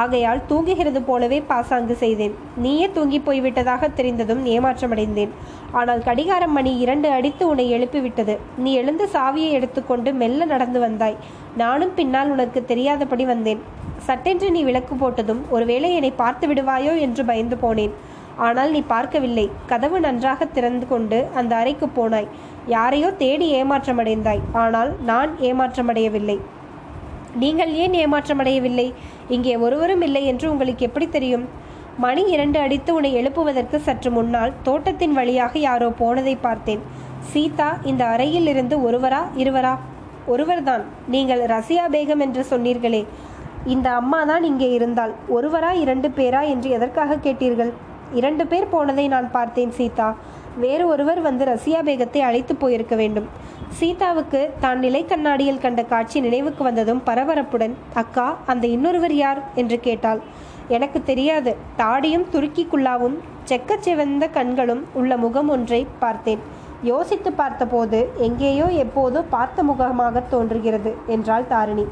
ஆகையால் 0.00 0.40
தூங்குகிறது 0.50 1.00
போலவே 1.08 1.38
பாசாங்கு 1.50 1.94
செய்தேன். 2.02 2.34
நீயே 2.64 2.86
தூங்கி 2.96 3.18
போய்விட்டதாக 3.28 3.88
தெரிந்ததும் 3.98 4.42
ஏமாற்றமடைந்தேன். 4.54 5.32
ஆனால் 5.80 6.02
கடிகாரம் 6.08 6.54
மணி 6.58 6.72
இரண்டு 6.84 7.08
அடித்து 7.16 7.44
உன்னை 7.48 7.66
எழுப்பிவிட்டது. 7.76 8.36
நீ 8.64 8.72
எழுந்து 8.82 9.06
சாவியை 9.14 9.50
எடுத்துக்கொண்டு 9.58 10.12
மெல்ல 10.22 10.48
நடந்து 10.54 10.80
வந்தாய். 10.86 11.18
நானும் 11.62 11.94
பின்னால் 12.00 12.32
உனக்கு 12.36 12.62
தெரியாதபடி 12.72 13.26
வந்தேன். 13.32 13.62
சட்டென்று 14.06 14.48
நீ 14.56 14.60
விளக்கு 14.68 14.94
போட்டதும் 14.94 15.42
ஒருவேளை 15.54 15.88
என்னை 15.98 16.12
பார்த்து 16.22 16.44
விடுவாயோ 16.50 16.92
என்று 17.06 17.22
பயந்து 17.30 17.56
போனேன். 17.64 17.94
ஆனால் 18.46 18.70
நீ 18.74 18.80
பார்க்கவில்லை. 18.92 19.44
கதவு 19.70 19.96
நன்றாக 20.06 20.46
திறந்து 20.56 20.86
கொண்டு 20.92 21.18
அந்த 21.40 21.52
அறைக்கு 21.56 21.86
போனாய். 21.98 22.28
யாரையோ 22.74 23.08
தேடி 23.22 23.46
ஏமாற்றமடைந்தாய். 23.60 24.42
ஆனால் 24.62 24.90
நான் 25.10 25.32
ஏமாற்றமடையவில்லை. 25.48 26.38
நீங்கள் 27.42 27.72
ஏன் 27.82 27.96
ஏமாற்றமடையவில்லை? 28.04 28.86
இங்கே 29.34 29.52
ஒருவரும் 29.64 30.04
இல்லை 30.06 30.22
என்று 30.30 30.46
உங்களுக்கு 30.52 30.86
எப்படி 30.88 31.08
தெரியும்? 31.16 31.44
மணி 32.04 32.22
இரண்டு 32.34 32.58
அடித்து 32.64 32.90
உன்னை 32.94 33.10
எழுப்புவதற்கு 33.20 33.78
சற்று 33.86 34.10
முன்னால் 34.10 34.52
தோட்டத்தின் 34.66 35.14
வழியாக 35.18 35.54
யாரோ 35.68 35.88
போனதை 36.02 36.34
பார்த்தேன். 36.46 36.82
சீதா 37.32 37.70
இந்த 37.90 38.02
அறையில் 38.14 38.48
இருந்து 38.52 38.76
ஒருவரா 38.86 39.22
இருவரா? 39.42 39.74
ஒருவர்தான். 40.26 40.84
நீங்கள் 41.14 41.42
ரசியா 41.52 41.84
பேகம் 41.94 42.22
என்று 42.26 42.42
சொன்னீர்களே. 42.50 43.02
இந்த 43.66 43.90
அம்மா 43.90 44.24
தான் 44.24 44.42
இங்கே 44.42 44.72
இருந்தாள். 44.72 45.14
ஒருவரா 45.28 45.70
இரண்டு 45.72 46.08
பேரா 46.08 46.48
என்று 46.48 46.70
எதற்காக 46.70 47.16
கேட்டீர்கள்? 47.16 47.72
இரண்டு 48.12 48.46
பேர் 48.46 48.68
போனதை 48.68 49.08
நான் 49.08 49.30
பார்த்தேன் 49.30 49.70
சீதா. 49.70 50.14
வேறு 50.56 50.86
ஒருவர் 50.86 51.20
வந்து 51.20 51.44
ரசியா 51.44 51.80
பேகத்தை 51.88 52.18
அழைத்து 52.18 52.56
போயிருக்க 52.56 52.94
வேண்டும். 52.96 53.28
சீதாவுக்கு 53.78 54.50
தான் 54.60 54.78
நிலை 54.78 55.04
கண்ணாடியில் 55.04 55.60
கண்ட 55.60 55.82
காட்சி 55.82 56.20
நினைவுக்கு 56.20 56.64
வந்ததும் 56.64 57.02
பரபரப்புடன் 57.06 57.74
அக்கா 57.94 58.36
அந்த 58.46 58.66
இன்னொருவர் 58.66 59.14
யார்? 59.14 59.42
என்று 59.54 59.80
கேட்டாள். 59.80 60.20
எனக்கு 60.68 61.02
தெரியாது. 61.02 61.56
தாடியும் 61.76 62.26
துருக்கிக்குள்ளாவும் 62.32 63.16
செக்கச்சிவந்த 63.44 64.30
கண்களும் 64.30 64.86
உள்ள 64.92 65.16
முகம் 65.16 65.48
ஒன்றை 65.48 65.86
பார்த்தேன். 65.98 66.38
யோசித்து 66.82 67.32
பார்த்தபோது 67.32 68.10
எங்கேயோ 68.16 68.66
எப்போதோ 68.84 69.22
பார்த்த 69.30 69.62
முகமாக 69.62 70.20
தோன்றுகிறது 70.20 70.94
என்றாள் 71.06 71.46
தாரிணி. 71.46 71.86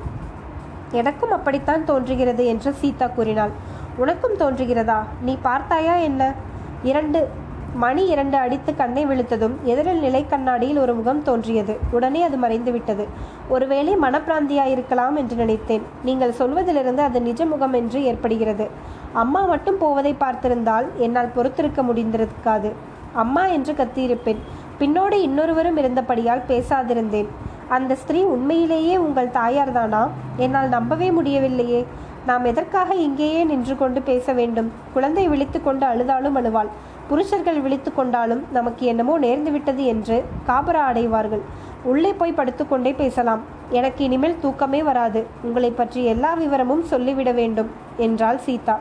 எனக்கும் 0.90 1.30
அப்படித்தான் 1.30 1.84
தோன்றுகிறது 1.84 2.46
என்று 2.46 2.72
சீதா 2.72 3.06
கூறினாள். 3.06 3.50
உனக்கும் 3.96 4.32
தோன்றுகிறதா? 4.32 5.02
நீ 5.20 5.38
பார்த்தாயா 5.42 5.96
என்ன? 5.96 6.34
இரண்டு 6.82 7.28
மணி 7.74 8.06
இரண்டு 8.06 8.36
அடித்து 8.36 8.74
கண்ணை 8.74 9.06
விழுத்ததும் 9.06 9.54
எதிரில் 9.62 10.00
நிலை 10.00 10.26
கண்ணாடியில் 10.26 10.78
ஒரு 10.78 10.94
முகம் 10.94 11.22
தோன்றியது. 11.22 11.78
உடனே 11.90 12.22
அது 12.22 12.36
மறைந்து 12.36 12.72
விட்டது. 12.72 13.06
ஒருவேளை 13.48 13.96
மனப்பிராந்தியாயிருக்கலாம் 13.96 15.14
என்று 15.14 15.36
நினைத்தேன். 15.36 15.82
நீங்கள் 16.04 16.32
சொல்வதிலிருந்து 16.32 16.98
அது 16.98 17.20
நிஜ 17.20 17.46
முகம் 17.46 17.72
என்று 17.72 18.04
ஏற்படுகிறது. 18.04 18.68
அம்மா 19.12 19.44
மட்டும் 19.44 19.78
போவதை 19.78 20.16
பார்த்திருந்தால் 20.20 20.86
என்னால் 20.96 21.34
பொறுத்திருக்க 21.34 21.82
முடிந்திருக்காது. 21.82 22.72
அம்மா 23.12 23.46
என்று 23.46 23.72
கத்தியிருப்பேன். 23.72 24.38
பின்னோடு 24.78 25.12
இன்னொருவரும் 25.12 25.76
இருந்தபடியால் 25.76 26.42
பேசாதிருந்தேன். 26.48 27.26
அந்த 27.68 27.94
ஸ்திரீ 27.94 28.20
உண்மையிலேயே 28.22 28.96
உங்கள் 28.96 29.28
தாயார்தானா? 29.28 30.08
என்னால் 30.36 30.68
நம்பவே 30.68 31.10
முடியவில்லையே. 31.10 31.86
நாம் 32.26 32.44
எதற்காக 32.44 32.94
இங்கேயே 32.94 33.44
நின்று 33.44 33.76
கொண்டு 33.76 34.02
பேச 34.02 34.32
வேண்டும்? 34.32 34.72
குழந்தை 34.94 35.28
விழித்து 35.28 35.62
கொண்டு 35.62 35.86
அழுதாலும் 35.86 36.36
அழுவாள். 36.36 36.70
புருஷர்கள் 37.08 37.60
விழித்து 37.60 37.94
கொண்டாலும் 37.94 38.42
நமக்கு 38.52 38.86
என்னமோ 38.86 39.18
நேர்ந்து 39.18 39.50
விட்டது 39.50 39.84
என்று 39.84 40.24
காபரா 40.48 40.82
அடைவார்கள். 40.90 41.40
உள்ளே 41.82 42.12
போய் 42.12 42.32
படுத்துக்கொண்டே 42.32 42.94
பேசலாம். 42.94 43.42
எனக்கு 43.70 44.04
இனிமேல் 44.04 44.40
தூக்கமே 44.40 44.82
வராது. 44.82 45.26
உங்களை 45.42 45.70
பற்றி 45.70 46.04
எல்லா 46.04 46.34
விவரமும் 46.34 46.82
சொல்லிவிட 46.82 47.32
வேண்டும் 47.32 47.70
என்றாள் 47.96 48.38
சீதா. 48.38 48.78